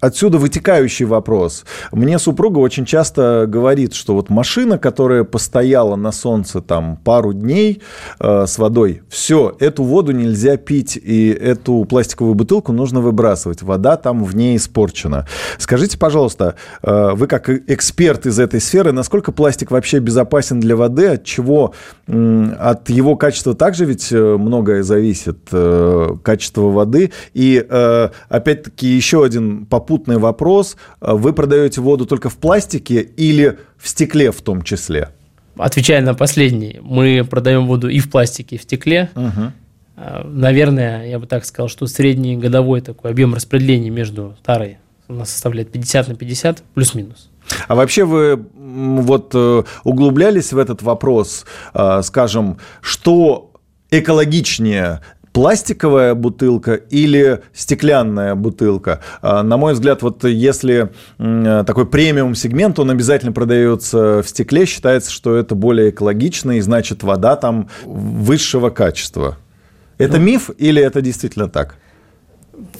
Отсюда 0.00 0.38
вытекающий 0.38 1.06
вопрос. 1.06 1.64
Мне 1.90 2.18
супруга 2.20 2.58
очень 2.58 2.84
часто 2.84 3.46
говорит, 3.48 3.94
что 3.94 4.14
вот 4.14 4.30
машина, 4.30 4.78
которая 4.78 5.24
постояла 5.24 5.96
на 5.96 6.12
солнце 6.12 6.60
там 6.60 6.96
пару 6.96 7.32
дней 7.32 7.82
э, 8.20 8.46
с 8.46 8.58
водой, 8.58 9.02
все, 9.08 9.56
эту 9.58 9.82
воду 9.82 10.12
нельзя 10.12 10.56
пить, 10.56 10.96
и 10.96 11.30
эту 11.30 11.84
пластиковую 11.84 12.34
бутылку 12.34 12.72
нужно 12.72 13.00
выбрасывать. 13.00 13.62
Вода 13.62 13.96
там 13.96 14.22
в 14.22 14.36
ней 14.36 14.56
испорчена. 14.56 15.26
Скажите, 15.58 15.98
пожалуйста, 15.98 16.54
э, 16.82 17.10
вы 17.14 17.26
как 17.26 17.48
эксперт 17.48 18.26
из 18.26 18.38
этой 18.38 18.60
сферы, 18.60 18.92
насколько 18.92 19.32
пластик 19.32 19.72
вообще 19.72 19.98
безопасен 19.98 20.60
для 20.60 20.76
воды, 20.76 21.08
от 21.08 21.24
чего, 21.24 21.74
э, 22.06 22.46
от 22.60 22.88
его 22.88 23.16
качества 23.16 23.54
также 23.54 23.84
ведь 23.84 24.12
э, 24.12 24.36
многое 24.36 24.84
зависит, 24.84 25.38
э, 25.50 26.16
качество 26.22 26.70
воды. 26.70 27.10
И 27.34 27.66
э, 27.68 28.08
опять-таки 28.28 28.86
еще 28.86 29.24
один 29.24 29.66
попутный 29.66 29.87
попутный 29.88 30.18
вопрос. 30.18 30.76
Э, 31.00 31.14
вы 31.14 31.32
продаете 31.32 31.80
воду 31.80 32.04
только 32.06 32.28
в 32.28 32.36
пластике 32.36 33.00
или 33.00 33.58
в 33.78 33.88
стекле 33.88 34.30
в 34.30 34.42
том 34.42 34.62
числе? 34.62 35.08
Отвечая 35.56 36.02
на 36.02 36.14
последний, 36.14 36.78
мы 36.82 37.26
продаем 37.28 37.66
воду 37.66 37.88
и 37.88 37.98
в 37.98 38.10
пластике, 38.10 38.56
и 38.56 38.58
в 38.58 38.62
стекле. 38.62 39.10
Угу. 39.16 39.52
Наверное, 40.24 41.08
я 41.08 41.18
бы 41.18 41.26
так 41.26 41.44
сказал, 41.44 41.68
что 41.68 41.86
средний 41.86 42.36
годовой 42.36 42.80
такой 42.80 43.10
объем 43.10 43.34
распределения 43.34 43.90
между 43.90 44.36
тарой 44.44 44.78
у 45.08 45.14
нас 45.14 45.30
составляет 45.30 45.72
50 45.72 46.08
на 46.08 46.14
50, 46.14 46.62
плюс-минус. 46.74 47.30
А 47.66 47.74
вообще 47.74 48.04
вы 48.04 48.44
вот 48.54 49.32
э, 49.34 49.62
углублялись 49.82 50.52
в 50.52 50.58
этот 50.58 50.82
вопрос, 50.82 51.46
скажем, 52.02 52.58
что 52.82 53.50
экологичнее 53.90 55.00
пластиковая 55.38 56.16
бутылка 56.16 56.74
или 56.74 57.42
стеклянная 57.52 58.34
бутылка. 58.34 59.02
А, 59.22 59.44
на 59.44 59.56
мой 59.56 59.74
взгляд, 59.74 60.02
вот 60.02 60.24
если 60.24 60.90
такой 61.16 61.86
премиум 61.86 62.34
сегмент, 62.34 62.80
он 62.80 62.90
обязательно 62.90 63.30
продается 63.30 64.24
в 64.24 64.28
стекле, 64.28 64.66
считается, 64.66 65.12
что 65.12 65.36
это 65.36 65.54
более 65.54 65.90
экологично, 65.90 66.58
и 66.58 66.60
значит 66.60 67.04
вода 67.04 67.36
там 67.36 67.68
высшего 67.84 68.70
качества. 68.70 69.38
Это 69.96 70.18
ну, 70.18 70.24
миф 70.24 70.50
или 70.58 70.82
это 70.82 71.00
действительно 71.02 71.48
так? 71.48 71.76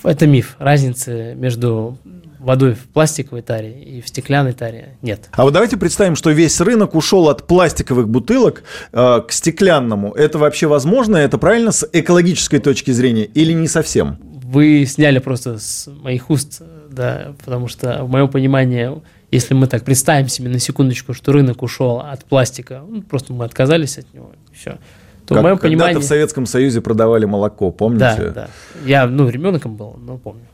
Это 0.02 0.26
миф. 0.26 0.56
Разницы 0.58 1.36
между 1.36 1.96
водой 2.38 2.74
в 2.74 2.86
пластиковой 2.88 3.42
таре 3.42 3.80
и 3.80 4.00
в 4.00 4.08
стеклянной 4.08 4.52
таре 4.52 4.96
нет. 5.02 5.28
А 5.32 5.42
вот 5.44 5.52
давайте 5.52 5.76
представим, 5.76 6.16
что 6.16 6.30
весь 6.30 6.60
рынок 6.60 6.94
ушел 6.94 7.28
от 7.28 7.46
пластиковых 7.46 8.08
бутылок 8.08 8.62
э, 8.92 9.20
к 9.26 9.32
стеклянному. 9.32 10.12
Это 10.12 10.38
вообще 10.38 10.66
возможно? 10.66 11.16
Это 11.16 11.38
правильно 11.38 11.72
с 11.72 11.88
экологической 11.92 12.58
точки 12.58 12.90
зрения 12.90 13.24
или 13.24 13.52
не 13.52 13.68
совсем? 13.68 14.18
Вы 14.20 14.86
сняли 14.86 15.18
просто 15.18 15.58
с 15.58 15.88
моих 15.88 16.30
уст, 16.30 16.62
да, 16.90 17.34
потому 17.44 17.68
что 17.68 18.04
в 18.04 18.10
моем 18.10 18.28
понимании, 18.28 18.90
если 19.30 19.54
мы 19.54 19.66
так 19.66 19.84
представим 19.84 20.28
себе 20.28 20.48
на 20.48 20.58
секундочку, 20.58 21.12
что 21.12 21.32
рынок 21.32 21.62
ушел 21.62 22.00
от 22.00 22.24
пластика, 22.24 22.82
ну, 22.88 23.02
просто 23.02 23.32
мы 23.32 23.44
отказались 23.44 23.98
от 23.98 24.12
него, 24.14 24.32
все. 24.52 24.78
То 25.26 25.34
как, 25.34 25.40
в 25.40 25.42
моем 25.42 25.58
понимании... 25.58 25.98
в 25.98 26.04
Советском 26.04 26.46
Союзе 26.46 26.80
продавали 26.80 27.26
молоко, 27.26 27.70
помните? 27.70 28.14
Да, 28.18 28.30
да. 28.30 28.48
Я, 28.86 29.06
ну, 29.06 29.28
ребенком 29.28 29.76
был, 29.76 29.98
но 30.00 30.16
помню 30.16 30.46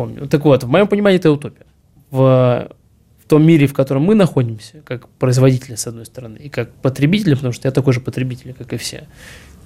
помню. 0.00 0.26
Так 0.28 0.44
вот, 0.44 0.64
в 0.64 0.68
моем 0.68 0.88
понимании 0.88 1.18
это 1.18 1.30
утопия. 1.30 1.66
В, 2.10 2.70
в 3.18 3.28
том 3.28 3.44
мире, 3.44 3.66
в 3.66 3.74
котором 3.74 4.02
мы 4.02 4.14
находимся, 4.14 4.80
как 4.84 5.08
производители, 5.08 5.74
с 5.74 5.86
одной 5.86 6.06
стороны, 6.06 6.38
и 6.38 6.48
как 6.48 6.72
потребители, 6.72 7.34
потому 7.34 7.52
что 7.52 7.68
я 7.68 7.72
такой 7.72 7.92
же 7.92 8.00
потребитель, 8.00 8.54
как 8.54 8.72
и 8.72 8.76
все, 8.76 9.06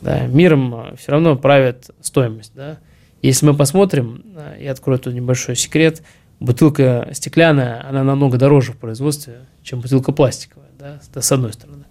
да, 0.02 0.26
миром 0.26 0.74
а, 0.74 0.94
все 0.96 1.12
равно 1.12 1.36
правит 1.36 1.90
стоимость. 2.00 2.52
Да. 2.54 2.78
Если 3.22 3.46
мы 3.46 3.54
посмотрим, 3.54 4.24
а, 4.36 4.56
я 4.58 4.72
открою 4.72 4.98
тут 4.98 5.14
небольшой 5.14 5.56
секрет, 5.56 6.02
бутылка 6.40 7.08
стеклянная, 7.12 7.86
она 7.88 8.02
намного 8.02 8.36
дороже 8.36 8.72
в 8.72 8.76
производстве, 8.76 9.46
чем 9.62 9.80
бутылка 9.80 10.12
пластиковая, 10.12 10.70
да, 10.78 11.00
с 11.14 11.32
одной 11.32 11.52
стороны. 11.52 11.84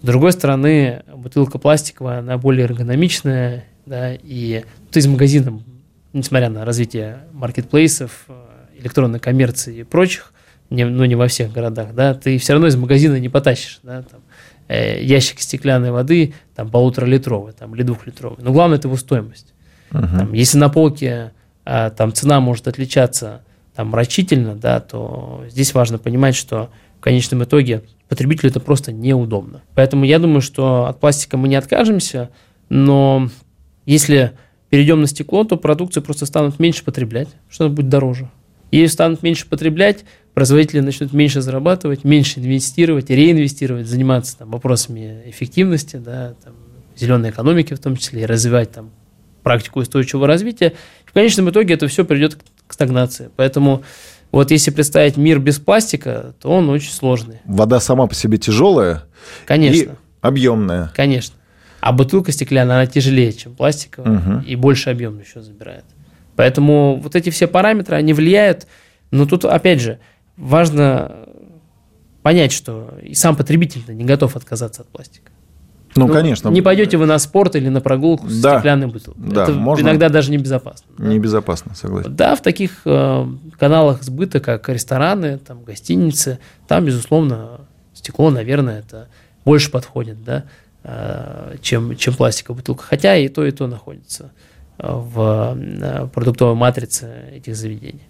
С 0.00 0.06
другой 0.06 0.32
стороны, 0.32 1.02
бутылка 1.14 1.58
пластиковая, 1.58 2.20
она 2.20 2.38
более 2.38 2.64
эргономичная, 2.64 3.64
да, 3.84 4.14
и 4.14 4.64
ты 4.92 5.00
из 5.00 5.06
магазина 5.08 5.60
несмотря 6.12 6.48
на 6.48 6.64
развитие 6.64 7.24
маркетплейсов, 7.32 8.24
э, 8.28 8.32
электронной 8.78 9.20
коммерции 9.20 9.78
и 9.78 9.82
прочих, 9.82 10.32
не, 10.70 10.84
ну 10.84 11.04
не 11.04 11.14
во 11.14 11.28
всех 11.28 11.52
городах, 11.52 11.94
да, 11.94 12.14
ты 12.14 12.38
все 12.38 12.52
равно 12.52 12.68
из 12.68 12.76
магазина 12.76 13.18
не 13.18 13.28
потащишь, 13.28 13.80
да, 13.82 14.02
там, 14.02 14.20
э, 14.68 15.02
ящик 15.02 15.40
стеклянной 15.40 15.90
воды, 15.90 16.34
там, 16.54 16.70
полуторалитровый, 16.70 17.52
там, 17.52 17.74
или 17.74 17.82
двухлитровый. 17.82 18.38
Но 18.42 18.52
главное– 18.52 18.78
это 18.78 18.88
его 18.88 18.96
стоимость. 18.96 19.54
Uh-huh. 19.90 20.18
Там, 20.18 20.32
если 20.34 20.58
на 20.58 20.68
полке 20.68 21.32
а, 21.70 21.90
там 21.90 22.14
цена 22.14 22.40
может 22.40 22.66
отличаться 22.66 23.42
там 23.74 23.94
рачительно, 23.94 24.54
да, 24.54 24.80
то 24.80 25.44
здесь 25.48 25.74
важно 25.74 25.98
понимать, 25.98 26.34
что 26.34 26.70
в 26.98 27.00
конечном 27.02 27.44
итоге 27.44 27.82
потребителю 28.08 28.50
это 28.50 28.58
просто 28.58 28.90
неудобно. 28.90 29.60
Поэтому 29.74 30.04
я 30.04 30.18
думаю, 30.18 30.40
что 30.40 30.86
от 30.86 30.98
пластика 30.98 31.36
мы 31.36 31.46
не 31.46 31.56
откажемся, 31.56 32.30
но 32.70 33.28
если 33.84 34.32
перейдем 34.70 35.00
на 35.00 35.06
стекло, 35.06 35.44
то 35.44 35.56
продукцию 35.56 36.02
просто 36.02 36.26
станут 36.26 36.58
меньше 36.58 36.84
потреблять, 36.84 37.28
что 37.48 37.68
будет 37.68 37.88
дороже. 37.88 38.30
Если 38.70 38.92
станут 38.92 39.22
меньше 39.22 39.46
потреблять, 39.46 40.04
производители 40.34 40.80
начнут 40.80 41.12
меньше 41.12 41.40
зарабатывать, 41.40 42.04
меньше 42.04 42.40
инвестировать, 42.40 43.08
реинвестировать, 43.08 43.86
заниматься 43.86 44.38
там, 44.38 44.50
вопросами 44.50 45.22
эффективности, 45.26 45.96
да, 45.96 46.34
там, 46.44 46.54
зеленой 46.96 47.30
экономики 47.30 47.74
в 47.74 47.78
том 47.78 47.96
числе, 47.96 48.22
и 48.22 48.26
развивать 48.26 48.72
там, 48.72 48.90
практику 49.42 49.80
устойчивого 49.80 50.26
развития. 50.26 50.74
В 51.06 51.12
конечном 51.12 51.48
итоге 51.48 51.74
это 51.74 51.88
все 51.88 52.04
придет 52.04 52.36
к 52.66 52.72
стагнации. 52.72 53.30
Поэтому 53.36 53.82
вот 54.30 54.50
если 54.50 54.70
представить 54.70 55.16
мир 55.16 55.38
без 55.38 55.58
пластика, 55.58 56.34
то 56.40 56.50
он 56.50 56.68
очень 56.68 56.92
сложный. 56.92 57.40
Вода 57.46 57.80
сама 57.80 58.06
по 58.06 58.14
себе 58.14 58.36
тяжелая. 58.36 59.04
Конечно. 59.46 59.82
И 59.82 59.88
объемная. 60.20 60.92
Конечно. 60.94 61.34
А 61.80 61.92
бутылка 61.92 62.32
стеклянная, 62.32 62.76
она 62.76 62.86
тяжелее, 62.86 63.32
чем 63.32 63.54
пластиковая, 63.54 64.18
угу. 64.18 64.44
и 64.46 64.56
больше 64.56 64.90
объем 64.90 65.18
еще 65.20 65.40
забирает. 65.40 65.84
Поэтому 66.36 67.00
вот 67.02 67.16
эти 67.16 67.30
все 67.30 67.46
параметры, 67.46 67.96
они 67.96 68.12
влияют. 68.12 68.66
Но 69.10 69.26
тут, 69.26 69.44
опять 69.44 69.80
же, 69.80 69.98
важно 70.36 71.28
понять, 72.22 72.52
что 72.52 72.94
и 73.02 73.14
сам 73.14 73.36
потребитель 73.36 73.82
не 73.88 74.04
готов 74.04 74.36
отказаться 74.36 74.82
от 74.82 74.88
пластика. 74.88 75.32
Ну, 75.96 76.06
ну, 76.06 76.12
конечно. 76.12 76.48
Не 76.50 76.62
пойдете 76.62 76.96
вы 76.96 77.06
на 77.06 77.18
спорт 77.18 77.56
или 77.56 77.68
на 77.68 77.80
прогулку 77.80 78.28
с 78.28 78.40
да, 78.40 78.56
стеклянной 78.56 78.86
бутылкой. 78.86 79.30
Да, 79.30 79.44
Это 79.44 79.52
можно... 79.52 79.84
иногда 79.84 80.08
даже 80.08 80.30
небезопасно. 80.30 80.86
Небезопасно, 80.98 81.74
согласен. 81.74 82.14
Да, 82.14 82.36
в 82.36 82.42
таких 82.42 82.82
э, 82.84 83.26
каналах 83.58 84.02
сбыта, 84.02 84.40
как 84.40 84.68
рестораны, 84.68 85.38
там, 85.38 85.64
гостиницы, 85.64 86.38
там, 86.68 86.84
безусловно, 86.84 87.62
стекло, 87.94 88.30
наверное, 88.30 88.80
это 88.80 89.08
больше 89.44 89.70
подходит, 89.70 90.22
да, 90.22 90.44
чем, 91.60 91.96
чем 91.96 92.14
пластиковая 92.14 92.58
бутылка. 92.58 92.84
Хотя 92.84 93.16
и 93.16 93.28
то, 93.28 93.44
и 93.44 93.50
то 93.50 93.66
находится 93.66 94.32
в 94.78 95.56
э, 95.58 96.08
продуктовой 96.12 96.54
матрице 96.54 97.10
этих 97.32 97.56
заведений. 97.56 98.06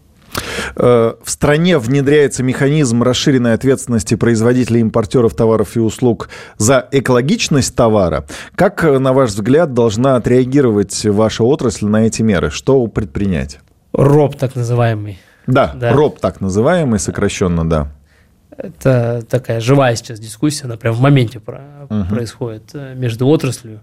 Э, 0.76 1.14
в 1.22 1.30
стране 1.30 1.78
внедряется 1.78 2.42
механизм 2.42 3.02
расширенной 3.02 3.54
ответственности 3.54 4.14
производителей 4.16 4.80
импортеров 4.80 5.34
товаров 5.34 5.76
и 5.76 5.80
услуг 5.80 6.28
за 6.58 6.86
экологичность 6.92 7.74
товара. 7.74 8.26
Как, 8.54 8.82
на 8.82 9.12
ваш 9.12 9.30
взгляд, 9.30 9.72
должна 9.72 10.16
отреагировать 10.16 11.04
ваша 11.06 11.44
отрасль 11.44 11.86
на 11.86 12.06
эти 12.06 12.22
меры? 12.22 12.50
Что 12.50 12.86
предпринять? 12.86 13.60
РОП 13.92 14.36
так 14.36 14.54
называемый. 14.54 15.18
Да, 15.46 15.72
да. 15.74 15.92
РОП 15.94 16.20
так 16.20 16.42
называемый, 16.42 16.98
сокращенно, 17.00 17.68
да. 17.68 17.90
Это 18.58 19.24
такая 19.28 19.60
живая 19.60 19.94
сейчас 19.94 20.18
дискуссия, 20.18 20.64
она 20.64 20.76
прям 20.76 20.92
в 20.92 21.00
моменте 21.00 21.38
угу. 21.38 22.04
происходит 22.10 22.70
э, 22.74 22.94
между 22.96 23.28
отраслью 23.28 23.80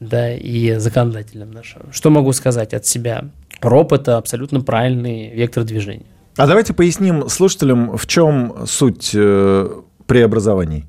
да, 0.00 0.34
и 0.34 0.78
законодателем 0.78 1.52
нашим. 1.52 1.92
Что 1.92 2.10
могу 2.10 2.32
сказать 2.32 2.74
от 2.74 2.84
себя? 2.86 3.30
РОП– 3.60 3.92
это 3.94 4.16
абсолютно 4.16 4.62
правильный 4.62 5.32
вектор 5.32 5.62
движения. 5.62 6.06
А 6.36 6.46
давайте 6.48 6.74
поясним 6.74 7.28
слушателям, 7.28 7.96
в 7.96 8.06
чем 8.08 8.66
суть 8.66 9.12
э, 9.14 9.68
преобразований. 10.06 10.86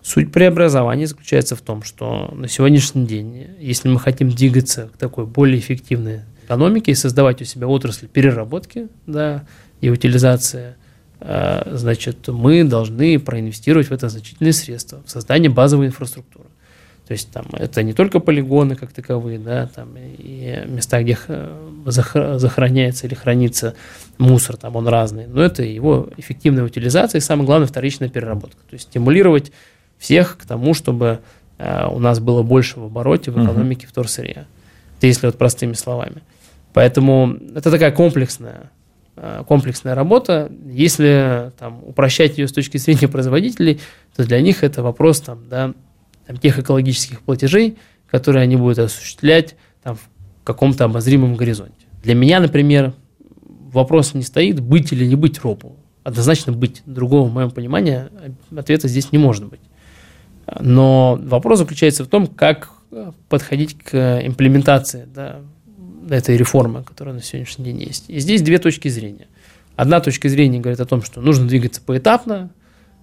Суть 0.00 0.30
преобразования 0.30 1.06
заключается 1.06 1.56
в 1.56 1.60
том, 1.60 1.82
что 1.82 2.32
на 2.34 2.46
сегодняшний 2.46 3.06
день, 3.06 3.48
если 3.58 3.88
мы 3.88 3.98
хотим 3.98 4.30
двигаться 4.30 4.90
к 4.94 4.96
такой 4.96 5.26
более 5.26 5.58
эффективной 5.58 6.20
экономике 6.44 6.92
и 6.92 6.94
создавать 6.94 7.42
у 7.42 7.44
себя 7.44 7.66
отрасль 7.66 8.06
переработки 8.06 8.88
да, 9.06 9.44
и 9.80 9.90
утилизации, 9.90 10.74
значит, 11.24 12.26
мы 12.28 12.64
должны 12.64 13.18
проинвестировать 13.18 13.88
в 13.88 13.92
это 13.92 14.08
значительные 14.08 14.52
средства, 14.52 15.02
в 15.06 15.10
создание 15.10 15.50
базовой 15.50 15.86
инфраструктуры. 15.86 16.48
То 17.06 17.14
есть 17.14 17.30
там 17.30 17.46
это 17.52 17.82
не 17.82 17.92
только 17.92 18.20
полигоны 18.20 18.76
как 18.76 18.92
таковые, 18.92 19.38
да, 19.38 19.66
там 19.66 19.90
и 19.96 20.62
места, 20.66 21.02
где 21.02 21.18
захороняется 21.84 23.06
или 23.06 23.14
хранится 23.14 23.74
мусор, 24.18 24.56
там 24.56 24.76
он 24.76 24.86
разный, 24.86 25.26
но 25.26 25.42
это 25.42 25.62
его 25.62 26.08
эффективная 26.16 26.64
утилизация 26.64 27.18
и 27.18 27.22
самое 27.22 27.46
главное 27.46 27.66
вторичная 27.66 28.08
переработка. 28.08 28.58
То 28.70 28.74
есть 28.74 28.84
стимулировать 28.84 29.52
всех 29.98 30.38
к 30.38 30.46
тому, 30.46 30.74
чтобы 30.74 31.20
э, 31.58 31.86
у 31.86 31.98
нас 31.98 32.18
было 32.20 32.42
больше 32.42 32.80
в 32.80 32.84
обороте 32.84 33.30
в 33.30 33.34
экономике 33.34 33.86
вторсырья. 33.86 34.46
Это 34.98 35.06
если 35.06 35.26
вот 35.26 35.36
простыми 35.36 35.74
словами. 35.74 36.22
Поэтому 36.72 37.36
это 37.54 37.70
такая 37.70 37.92
комплексная 37.92 38.70
э, 38.70 38.81
комплексная 39.46 39.94
работа. 39.94 40.50
Если 40.66 41.52
там, 41.58 41.82
упрощать 41.84 42.38
ее 42.38 42.48
с 42.48 42.52
точки 42.52 42.76
зрения 42.78 43.08
производителей, 43.08 43.80
то 44.16 44.24
для 44.24 44.40
них 44.40 44.64
это 44.64 44.82
вопрос 44.82 45.20
там, 45.20 45.48
да, 45.48 45.74
там, 46.26 46.36
тех 46.38 46.58
экологических 46.58 47.20
платежей, 47.20 47.78
которые 48.10 48.42
они 48.42 48.56
будут 48.56 48.78
осуществлять 48.78 49.56
там, 49.82 49.96
в 49.96 50.00
каком-то 50.44 50.84
обозримом 50.84 51.36
горизонте. 51.36 51.86
Для 52.02 52.14
меня, 52.14 52.40
например, 52.40 52.94
вопрос 53.72 54.14
не 54.14 54.22
стоит, 54.22 54.60
быть 54.60 54.92
или 54.92 55.06
не 55.06 55.14
быть 55.14 55.40
ропу. 55.40 55.76
Однозначно 56.02 56.52
быть. 56.52 56.82
Другого, 56.84 57.28
в 57.28 57.32
моем 57.32 57.50
понимании, 57.50 58.06
ответа 58.56 58.88
здесь 58.88 59.12
не 59.12 59.18
может 59.18 59.46
быть. 59.46 59.60
Но 60.60 61.18
вопрос 61.22 61.60
заключается 61.60 62.04
в 62.04 62.08
том, 62.08 62.26
как 62.26 62.72
подходить 63.28 63.78
к 63.78 64.20
имплементации 64.22 65.06
да, 65.14 65.40
этой 66.10 66.36
реформы, 66.36 66.82
которая 66.82 67.14
на 67.14 67.22
сегодняшний 67.22 67.66
день 67.66 67.82
есть. 67.82 68.04
И 68.08 68.18
здесь 68.18 68.42
две 68.42 68.58
точки 68.58 68.88
зрения. 68.88 69.28
Одна 69.76 70.00
точка 70.00 70.28
зрения 70.28 70.60
говорит 70.60 70.80
о 70.80 70.86
том, 70.86 71.02
что 71.02 71.20
нужно 71.20 71.46
двигаться 71.46 71.80
поэтапно, 71.84 72.50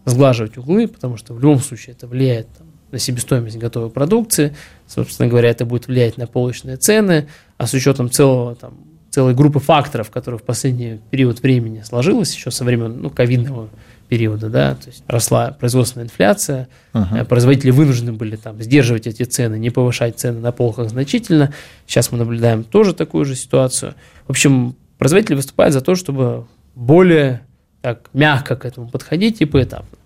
сглаживать 0.06 0.58
углы, 0.58 0.88
потому 0.88 1.18
что 1.18 1.34
в 1.34 1.40
любом 1.40 1.60
случае 1.60 1.96
это 1.96 2.08
влияет 2.08 2.48
там, 2.58 2.68
на 2.92 3.00
себестоимость 3.00 3.58
готовой 3.58 3.90
продукции. 3.90 4.56
Собственно 4.88 5.28
говоря, 5.28 5.50
это 5.50 5.66
будет 5.66 5.88
влиять 5.88 6.18
на 6.18 6.28
полочные 6.28 6.78
цены, 6.78 7.28
а 7.58 7.68
с 7.68 7.74
учетом 7.74 8.10
целого, 8.10 8.56
там, 8.56 8.78
целой 9.10 9.34
группы 9.34 9.60
факторов, 9.60 10.10
которые 10.12 10.40
в 10.40 10.44
последний 10.44 11.00
период 11.10 11.42
времени 11.42 11.82
сложилось, 11.82 12.34
еще 12.34 12.52
со 12.52 12.64
времен 12.64 13.02
ну, 13.02 13.10
ковидного 13.10 13.70
периода, 14.10 14.50
да, 14.50 14.76
то 14.76 14.88
есть 14.88 15.04
росла 15.08 15.52
производственная 15.52 16.06
инфляция, 16.06 16.68
uh-huh. 16.94 17.24
производители 17.26 17.70
вынуждены 17.70 18.12
были 18.12 18.36
там 18.36 18.62
сдерживать 18.62 19.06
эти 19.06 19.24
цены, 19.24 19.60
не 19.60 19.70
повышать 19.70 20.20
цены 20.20 20.40
на 20.40 20.52
полках 20.52 20.90
значительно. 20.90 21.54
Сейчас 21.86 22.12
мы 22.12 22.18
наблюдаем 22.18 22.64
тоже 22.64 22.94
такую 22.94 23.26
же 23.26 23.36
ситуацию. 23.36 23.94
В 24.26 24.32
общем, 24.32 24.76
производители 24.98 25.36
выступают 25.36 25.74
за 25.74 25.82
то, 25.82 25.94
чтобы 25.94 26.48
более 26.74 27.42
так 27.82 28.10
мягко 28.14 28.56
к 28.56 28.66
этому 28.66 28.90
подходить 28.90 29.42
и 29.42 29.46
поэтапно. 29.46 29.98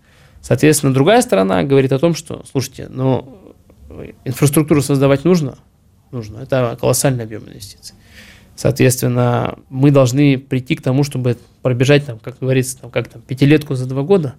Соответственно, 0.41 0.93
другая 0.93 1.21
сторона 1.21 1.63
говорит 1.63 1.93
о 1.93 1.99
том, 1.99 2.13
что, 2.13 2.43
слушайте, 2.51 2.87
ну, 2.89 3.55
инфраструктуру 4.25 4.81
создавать 4.81 5.23
нужно, 5.23 5.57
нужно. 6.11 6.39
Это 6.39 6.77
колоссальный 6.79 7.23
объем 7.23 7.43
инвестиций. 7.47 7.95
Соответственно, 8.55 9.57
мы 9.69 9.91
должны 9.91 10.37
прийти 10.37 10.75
к 10.75 10.81
тому, 10.81 11.03
чтобы 11.03 11.37
пробежать, 11.61 12.05
там, 12.05 12.19
как 12.19 12.37
говорится, 12.39 12.81
там, 12.81 12.91
как 12.91 13.07
там, 13.07 13.21
пятилетку 13.21 13.75
за 13.75 13.87
два 13.87 14.03
года. 14.03 14.35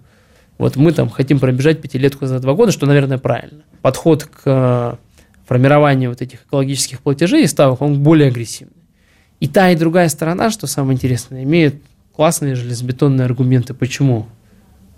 Вот 0.57 0.77
мы 0.77 0.93
там 0.93 1.09
хотим 1.09 1.39
пробежать 1.39 1.81
пятилетку 1.81 2.25
за 2.25 2.39
два 2.39 2.53
года, 2.53 2.71
что, 2.71 2.85
наверное, 2.85 3.17
правильно. 3.17 3.63
Подход 3.81 4.23
к 4.23 4.97
формированию 5.45 6.09
вот 6.09 6.21
этих 6.21 6.45
экологических 6.45 7.01
платежей 7.01 7.43
и 7.43 7.47
ставок, 7.47 7.81
он 7.81 8.01
более 8.01 8.29
агрессивный. 8.29 8.73
И 9.39 9.47
та, 9.47 9.69
и 9.71 9.75
другая 9.75 10.07
сторона, 10.09 10.49
что 10.49 10.65
самое 10.65 10.95
интересное, 10.95 11.43
имеют 11.43 11.75
классные 12.15 12.55
железобетонные 12.55 13.25
аргументы, 13.25 13.73
почему 13.73 14.27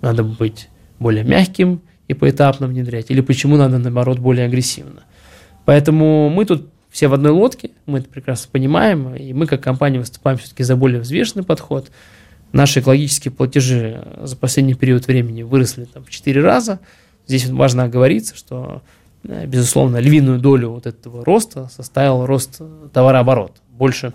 надо 0.01 0.23
быть 0.23 0.69
более 0.99 1.23
мягким 1.23 1.81
и 2.07 2.13
поэтапно 2.13 2.67
внедрять, 2.67 3.09
или 3.09 3.21
почему 3.21 3.57
надо, 3.57 3.79
наоборот, 3.79 4.19
более 4.19 4.45
агрессивно. 4.45 5.03
Поэтому 5.65 6.29
мы 6.29 6.45
тут 6.45 6.69
все 6.89 7.07
в 7.07 7.13
одной 7.13 7.31
лодке, 7.31 7.71
мы 7.85 7.99
это 7.99 8.09
прекрасно 8.09 8.49
понимаем, 8.51 9.13
и 9.15 9.33
мы 9.33 9.45
как 9.45 9.61
компания 9.61 9.99
выступаем 9.99 10.37
все-таки 10.37 10.63
за 10.63 10.75
более 10.75 11.01
взвешенный 11.01 11.43
подход. 11.43 11.91
Наши 12.53 12.79
экологические 12.79 13.31
платежи 13.31 14.03
за 14.21 14.35
последний 14.35 14.73
период 14.73 15.05
времени 15.07 15.43
выросли 15.43 15.85
там, 15.85 16.03
в 16.03 16.09
4 16.09 16.41
раза. 16.41 16.79
Здесь 17.27 17.47
важно 17.47 17.83
оговориться, 17.83 18.35
что, 18.35 18.81
э, 19.23 19.45
безусловно, 19.45 19.97
львиную 19.97 20.39
долю 20.39 20.69
вот 20.69 20.87
этого 20.87 21.25
роста 21.25 21.69
составил 21.69 22.25
рост 22.25 22.61
товарооборота. 22.93 23.59
Больше 23.69 24.13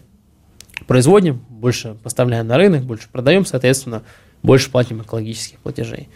производим, 0.87 1.43
больше 1.49 1.97
поставляем 2.03 2.47
на 2.47 2.57
рынок, 2.57 2.85
больше 2.85 3.09
продаем, 3.13 3.45
соответственно, 3.45 4.03
больше 4.43 4.71
платим 4.71 5.03
экологических 5.03 5.59
платежей. 5.59 6.09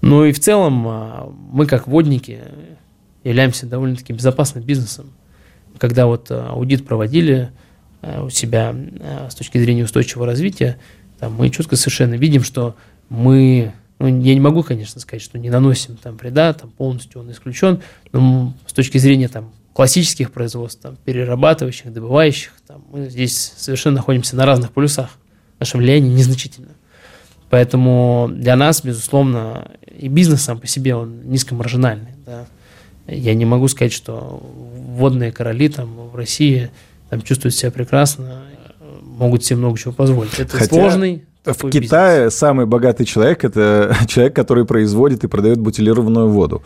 Ну 0.00 0.24
и 0.24 0.32
в 0.32 0.40
целом 0.40 0.86
а, 0.88 1.32
мы 1.52 1.66
как 1.66 1.86
водники 1.86 2.40
являемся 3.24 3.66
довольно-таки 3.66 4.12
безопасным 4.12 4.64
бизнесом. 4.64 5.12
Когда 5.78 6.06
вот 6.06 6.30
а, 6.30 6.50
аудит 6.50 6.84
проводили 6.86 7.50
а, 8.00 8.24
у 8.24 8.30
себя 8.30 8.74
с 9.30 9.34
точки 9.34 9.58
зрения 9.58 9.84
устойчивого 9.84 10.26
развития, 10.26 10.78
там 11.18 11.34
мы 11.34 11.50
четко 11.50 11.76
совершенно 11.76 12.14
видим, 12.14 12.42
что 12.42 12.74
мы, 13.08 13.72
ну, 13.98 14.06
я 14.06 14.34
не 14.34 14.40
могу, 14.40 14.62
конечно, 14.62 15.00
сказать, 15.00 15.22
что 15.22 15.38
не 15.38 15.50
наносим 15.50 15.96
там 15.96 16.16
вреда, 16.16 16.52
там 16.52 16.70
полностью 16.70 17.20
он 17.20 17.30
исключен, 17.30 17.80
но 18.12 18.54
с 18.66 18.72
точки 18.72 18.98
зрения 18.98 19.28
там 19.28 19.52
классических 19.72 20.32
производств, 20.32 20.82
там, 20.82 20.96
перерабатывающих, 21.04 21.92
добывающих. 21.92 22.52
Там, 22.66 22.84
мы 22.90 23.08
здесь 23.08 23.52
совершенно 23.56 23.96
находимся 23.96 24.36
на 24.36 24.46
разных 24.46 24.72
полюсах. 24.72 25.10
Наше 25.58 25.78
влияние 25.78 26.12
незначительно. 26.12 26.72
Поэтому 27.48 28.30
для 28.32 28.56
нас, 28.56 28.82
безусловно, 28.82 29.70
и 29.86 30.08
бизнес 30.08 30.42
сам 30.42 30.58
по 30.58 30.66
себе, 30.66 30.94
он 30.94 31.28
низкомаржинальный. 31.28 32.12
Да. 32.24 32.46
Я 33.06 33.34
не 33.34 33.44
могу 33.44 33.68
сказать, 33.68 33.92
что 33.92 34.42
водные 34.72 35.32
короли 35.32 35.68
там, 35.68 36.10
в 36.12 36.16
России 36.16 36.70
там, 37.10 37.22
чувствуют 37.22 37.54
себя 37.54 37.70
прекрасно, 37.70 38.42
могут 39.02 39.44
себе 39.44 39.58
много 39.58 39.78
чего 39.78 39.92
позволить. 39.92 40.38
Это 40.38 40.56
Хотя... 40.56 40.74
сложный 40.74 41.24
в 41.44 41.70
Китае 41.70 42.24
бизнес. 42.24 42.34
самый 42.36 42.66
богатый 42.66 43.04
человек– 43.04 43.44
это 43.44 43.96
человек, 44.06 44.34
который 44.36 44.64
производит 44.64 45.24
и 45.24 45.26
продает 45.26 45.58
бутилированную 45.58 46.28
воду. 46.28 46.62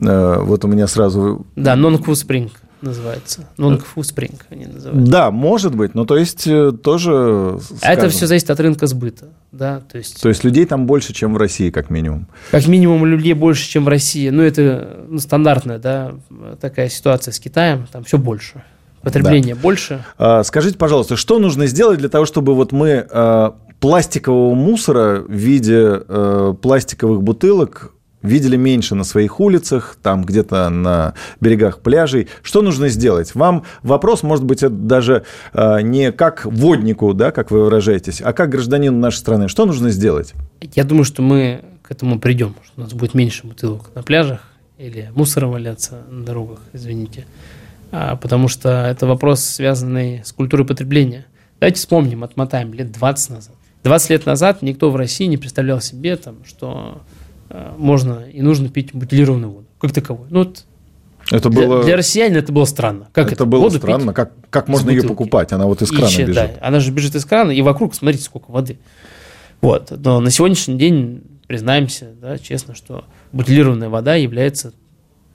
Э, 0.00 0.38
вот 0.40 0.64
у 0.64 0.68
меня 0.68 0.86
сразу… 0.86 1.44
Да, 1.56 1.74
non-fu 1.74 2.12
spring 2.12 2.50
называется. 2.82 3.48
Non-fu 3.56 3.96
spring 3.96 4.38
они 4.50 4.66
называют. 4.66 5.04
Да, 5.04 5.30
может 5.30 5.74
быть, 5.74 5.94
но 5.94 6.04
то 6.04 6.16
есть 6.16 6.46
э, 6.46 6.72
тоже… 6.72 7.58
Скажем, 7.62 7.78
а 7.82 7.92
это 7.92 8.08
все 8.08 8.26
зависит 8.26 8.50
от 8.50 8.60
рынка 8.60 8.86
сбыта, 8.86 9.28
да, 9.52 9.80
то 9.80 9.98
есть… 9.98 10.20
То 10.20 10.28
есть 10.28 10.44
людей 10.44 10.66
там 10.66 10.86
больше, 10.86 11.12
чем 11.12 11.34
в 11.34 11.36
России, 11.36 11.70
как 11.70 11.90
минимум? 11.90 12.26
Как 12.50 12.66
минимум 12.66 13.06
людей 13.06 13.32
больше, 13.32 13.68
чем 13.68 13.84
в 13.84 13.88
России. 13.88 14.28
Ну, 14.28 14.42
это 14.42 15.04
ну, 15.08 15.18
стандартная, 15.18 15.78
да, 15.78 16.14
такая 16.60 16.88
ситуация 16.88 17.32
с 17.32 17.38
Китаем, 17.38 17.86
там 17.90 18.04
все 18.04 18.18
больше. 18.18 18.62
Потребление 19.02 19.54
да. 19.54 19.60
больше. 19.60 20.04
А, 20.18 20.44
скажите, 20.44 20.78
пожалуйста, 20.78 21.16
что 21.16 21.38
нужно 21.38 21.66
сделать 21.66 21.98
для 21.98 22.08
того, 22.08 22.24
чтобы 22.24 22.54
вот 22.54 22.72
мы 22.72 23.06
а, 23.10 23.56
пластикового 23.82 24.54
мусора 24.54 25.24
в 25.26 25.32
виде 25.32 26.02
э, 26.06 26.54
пластиковых 26.62 27.20
бутылок 27.20 27.92
видели 28.22 28.56
меньше 28.56 28.94
на 28.94 29.04
своих 29.04 29.40
улицах, 29.40 29.96
там 30.02 30.24
где-то 30.24 30.68
на 30.70 31.14
берегах 31.40 31.80
пляжей. 31.80 32.28
Что 32.42 32.62
нужно 32.62 32.88
сделать? 32.88 33.34
Вам 33.34 33.64
вопрос, 33.82 34.22
может 34.22 34.44
быть, 34.44 34.62
это 34.62 34.74
даже 34.74 35.24
э, 35.52 35.82
не 35.82 36.12
как 36.12 36.44
воднику, 36.44 37.14
да, 37.14 37.30
как 37.30 37.50
вы 37.50 37.64
выражаетесь, 37.64 38.20
а 38.22 38.32
как 38.32 38.50
гражданину 38.50 38.98
нашей 38.98 39.18
страны. 39.18 39.48
Что 39.48 39.66
нужно 39.66 39.90
сделать? 39.90 40.34
Я 40.74 40.84
думаю, 40.84 41.04
что 41.04 41.22
мы 41.22 41.62
к 41.82 41.90
этому 41.90 42.18
придем, 42.18 42.54
что 42.64 42.80
у 42.80 42.84
нас 42.84 42.92
будет 42.92 43.14
меньше 43.14 43.46
бутылок 43.46 43.90
на 43.94 44.02
пляжах 44.02 44.40
или 44.78 45.10
мусора 45.14 45.46
валяться 45.46 46.02
на 46.10 46.24
дорогах, 46.24 46.60
извините. 46.72 47.26
А, 47.90 48.16
потому 48.16 48.48
что 48.48 48.86
это 48.86 49.06
вопрос, 49.06 49.44
связанный 49.44 50.22
с 50.24 50.32
культурой 50.32 50.66
потребления. 50.66 51.26
Давайте 51.60 51.78
вспомним, 51.78 52.24
отмотаем 52.24 52.72
лет 52.72 52.90
20 52.90 53.30
назад. 53.30 53.54
20 53.84 54.10
лет 54.10 54.26
назад 54.26 54.62
никто 54.62 54.90
в 54.90 54.96
России 54.96 55.26
не 55.26 55.36
представлял 55.36 55.80
себе, 55.80 56.16
там, 56.16 56.36
что 56.44 57.02
можно 57.76 58.24
и 58.32 58.42
нужно 58.42 58.68
пить 58.68 58.90
бутилированную 58.92 59.50
воду, 59.50 59.66
как 59.78 59.92
таковой. 59.92 60.26
Ну, 60.30 60.40
вот 60.40 60.64
это 61.30 61.48
для, 61.50 61.66
было... 61.66 61.82
для 61.84 61.96
россиян 61.96 62.34
это 62.34 62.52
было 62.52 62.64
странно. 62.64 63.08
Как 63.12 63.26
это, 63.26 63.34
это? 63.34 63.44
было 63.46 63.62
воду 63.62 63.78
странно. 63.78 64.12
Как, 64.12 64.32
как 64.50 64.68
можно 64.68 64.90
ее 64.90 65.02
покупать? 65.02 65.52
Она 65.52 65.66
вот 65.66 65.82
из 65.82 65.90
крана 65.90 66.06
Ищет, 66.06 66.28
бежит. 66.28 66.34
Да, 66.34 66.50
она 66.60 66.80
же 66.80 66.90
бежит 66.90 67.14
из 67.14 67.24
крана, 67.24 67.50
и 67.50 67.62
вокруг, 67.62 67.94
смотрите, 67.94 68.24
сколько 68.24 68.50
воды. 68.50 68.78
Вот. 69.60 69.92
Но 70.04 70.20
на 70.20 70.30
сегодняшний 70.30 70.76
день 70.76 71.22
признаемся, 71.46 72.08
да, 72.20 72.38
честно, 72.38 72.74
что 72.74 73.04
бутилированная 73.32 73.88
вода 73.88 74.14
является 74.14 74.72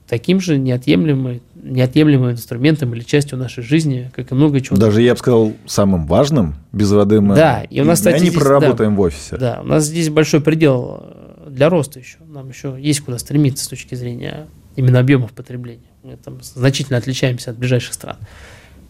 таким 0.08 0.40
же 0.40 0.58
неотъемлемым, 0.58 1.42
неотъемлемым 1.56 2.32
инструментом 2.32 2.94
или 2.94 3.02
частью 3.02 3.38
нашей 3.38 3.64
жизни, 3.64 4.10
как 4.16 4.32
и 4.32 4.36
много 4.36 4.62
чего. 4.62 4.78
Даже, 4.78 5.02
я 5.02 5.14
бы 5.14 5.20
сказал, 5.20 5.54
самым 5.66 6.08
важным. 6.08 6.56
Без 6.72 6.92
воды 6.92 7.22
мы 7.22 7.36
да, 7.36 7.64
и 7.64 7.82
у 7.82 7.86
нас, 7.86 8.00
кстати, 8.00 8.24
не 8.24 8.30
здесь, 8.30 8.42
проработаем 8.42 8.92
да, 8.92 8.98
в 8.98 9.00
офисе. 9.02 9.38
Да, 9.38 9.60
у 9.62 9.68
нас 9.68 9.86
здесь 9.86 10.10
большой 10.10 10.42
предел 10.42 11.04
э, 11.04 11.17
для 11.58 11.70
роста 11.70 12.00
еще. 12.00 12.20
Нам 12.26 12.50
еще 12.50 12.78
есть 12.80 13.02
куда 13.02 13.18
стремиться 13.18 13.66
с 13.66 13.68
точки 13.68 13.96
зрения 13.96 14.48
именно 14.76 15.00
объемов 15.00 15.34
потребления. 15.34 15.90
Мы 16.04 16.16
там 16.18 16.42
значительно 16.42 16.98
отличаемся 16.98 17.52
от 17.52 17.58
ближайших 17.58 17.94
стран. 17.94 18.18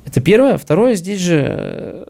Это 0.06 0.22
первое. 0.22 0.58
Второе, 0.58 0.96
здесь 0.96 1.20
же 1.20 1.46
э, 1.48 2.06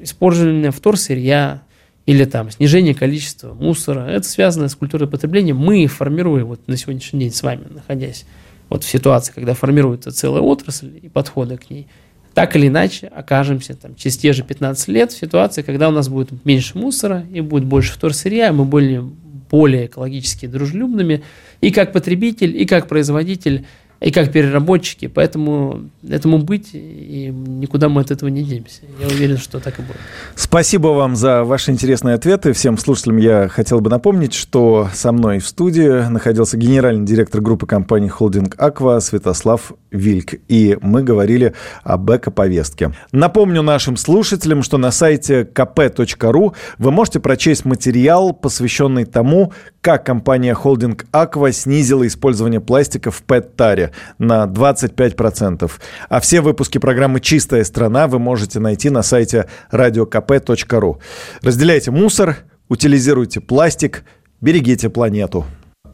использование 0.00 0.70
вторсырья, 0.70 1.62
или 2.08 2.24
там 2.24 2.50
снижение 2.50 2.94
количества 2.94 3.52
мусора. 3.52 4.06
Это 4.08 4.26
связано 4.26 4.68
с 4.68 4.74
культурой 4.74 5.06
потребления. 5.10 5.52
Мы 5.52 5.86
формируем 5.88 6.46
вот 6.46 6.66
на 6.66 6.74
сегодняшний 6.78 7.20
день 7.20 7.32
с 7.32 7.42
вами, 7.42 7.66
находясь 7.68 8.24
вот 8.70 8.82
в 8.82 8.88
ситуации, 8.88 9.30
когда 9.30 9.52
формируется 9.52 10.10
целая 10.10 10.40
отрасль 10.40 10.98
и 11.02 11.10
подходы 11.10 11.58
к 11.58 11.68
ней, 11.68 11.86
так 12.32 12.56
или 12.56 12.68
иначе 12.68 13.08
окажемся 13.08 13.74
там, 13.74 13.94
через 13.94 14.16
те 14.16 14.32
же 14.32 14.42
15 14.42 14.88
лет 14.88 15.12
в 15.12 15.18
ситуации, 15.18 15.60
когда 15.60 15.90
у 15.90 15.92
нас 15.92 16.08
будет 16.08 16.46
меньше 16.46 16.78
мусора 16.78 17.26
и 17.30 17.42
будет 17.42 17.64
больше 17.64 17.92
вторсырья, 17.92 18.54
мы 18.54 18.64
более, 18.64 19.02
более 19.50 19.86
экологически 19.86 20.46
дружелюбными 20.46 21.22
и 21.60 21.70
как 21.70 21.92
потребитель, 21.92 22.56
и 22.60 22.66
как 22.66 22.88
производитель 22.88 23.66
и 24.00 24.10
как 24.10 24.30
переработчики. 24.32 25.08
Поэтому 25.08 25.90
этому 26.08 26.38
быть, 26.38 26.70
и 26.72 27.32
никуда 27.34 27.88
мы 27.88 28.02
от 28.02 28.10
этого 28.10 28.28
не 28.28 28.44
денемся. 28.44 28.82
Я 29.00 29.08
уверен, 29.08 29.38
что 29.38 29.58
так 29.58 29.78
и 29.78 29.82
будет. 29.82 29.96
Спасибо 30.34 30.88
вам 30.88 31.16
за 31.16 31.44
ваши 31.44 31.72
интересные 31.72 32.14
ответы. 32.14 32.52
Всем 32.52 32.78
слушателям 32.78 33.16
я 33.16 33.48
хотел 33.48 33.80
бы 33.80 33.90
напомнить, 33.90 34.34
что 34.34 34.88
со 34.94 35.12
мной 35.12 35.40
в 35.40 35.48
студии 35.48 36.08
находился 36.08 36.56
генеральный 36.56 37.04
директор 37.04 37.40
группы 37.40 37.66
компании 37.66 38.08
«Холдинг 38.08 38.54
Аква» 38.58 39.00
Святослав 39.00 39.72
Вильк. 39.90 40.34
И 40.48 40.78
мы 40.80 41.02
говорили 41.02 41.54
об 41.82 42.10
эко-повестке. 42.10 42.92
Напомню 43.10 43.62
нашим 43.62 43.96
слушателям, 43.96 44.62
что 44.62 44.78
на 44.78 44.92
сайте 44.92 45.42
kp.ru 45.42 46.54
вы 46.78 46.90
можете 46.90 47.20
прочесть 47.20 47.64
материал, 47.64 48.32
посвященный 48.32 49.04
тому, 49.04 49.52
как 49.80 50.06
компания 50.06 50.54
«Холдинг 50.54 51.06
Аква» 51.10 51.50
снизила 51.52 52.06
использование 52.06 52.60
пластика 52.60 53.10
в 53.10 53.22
ПЭТ-таре 53.22 53.87
на 54.18 54.46
25%. 54.46 55.70
А 56.08 56.20
все 56.20 56.40
выпуски 56.40 56.78
программы 56.78 57.20
«Чистая 57.20 57.64
страна» 57.64 58.06
вы 58.06 58.18
можете 58.18 58.60
найти 58.60 58.90
на 58.90 59.02
сайте 59.02 59.46
radiokp.ru. 59.72 60.96
Разделяйте 61.42 61.90
мусор, 61.90 62.36
утилизируйте 62.68 63.40
пластик, 63.40 64.04
берегите 64.40 64.88
планету. 64.88 65.44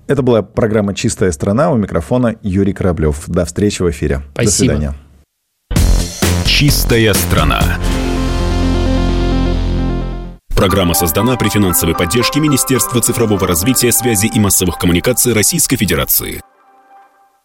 Это 0.06 0.22
была 0.22 0.42
программа 0.42 0.94
«Чистая 0.94 1.32
страна». 1.32 1.70
У 1.70 1.76
микрофона 1.76 2.36
Юрий 2.42 2.74
Кораблев. 2.74 3.24
До 3.26 3.44
встречи 3.44 3.82
в 3.82 3.90
эфире. 3.90 4.22
Спасибо. 4.34 4.44
До 4.44 4.52
свидания. 4.52 4.94
«Чистая 6.44 7.14
страна». 7.14 7.60
Программа 10.54 10.94
создана 10.94 11.36
при 11.36 11.48
финансовой 11.48 11.94
поддержке 11.94 12.40
Министерства 12.40 13.00
цифрового 13.00 13.46
развития, 13.46 13.92
связи 13.92 14.30
и 14.32 14.38
массовых 14.38 14.78
коммуникаций 14.78 15.32
Российской 15.32 15.76
Федерации. 15.76 16.40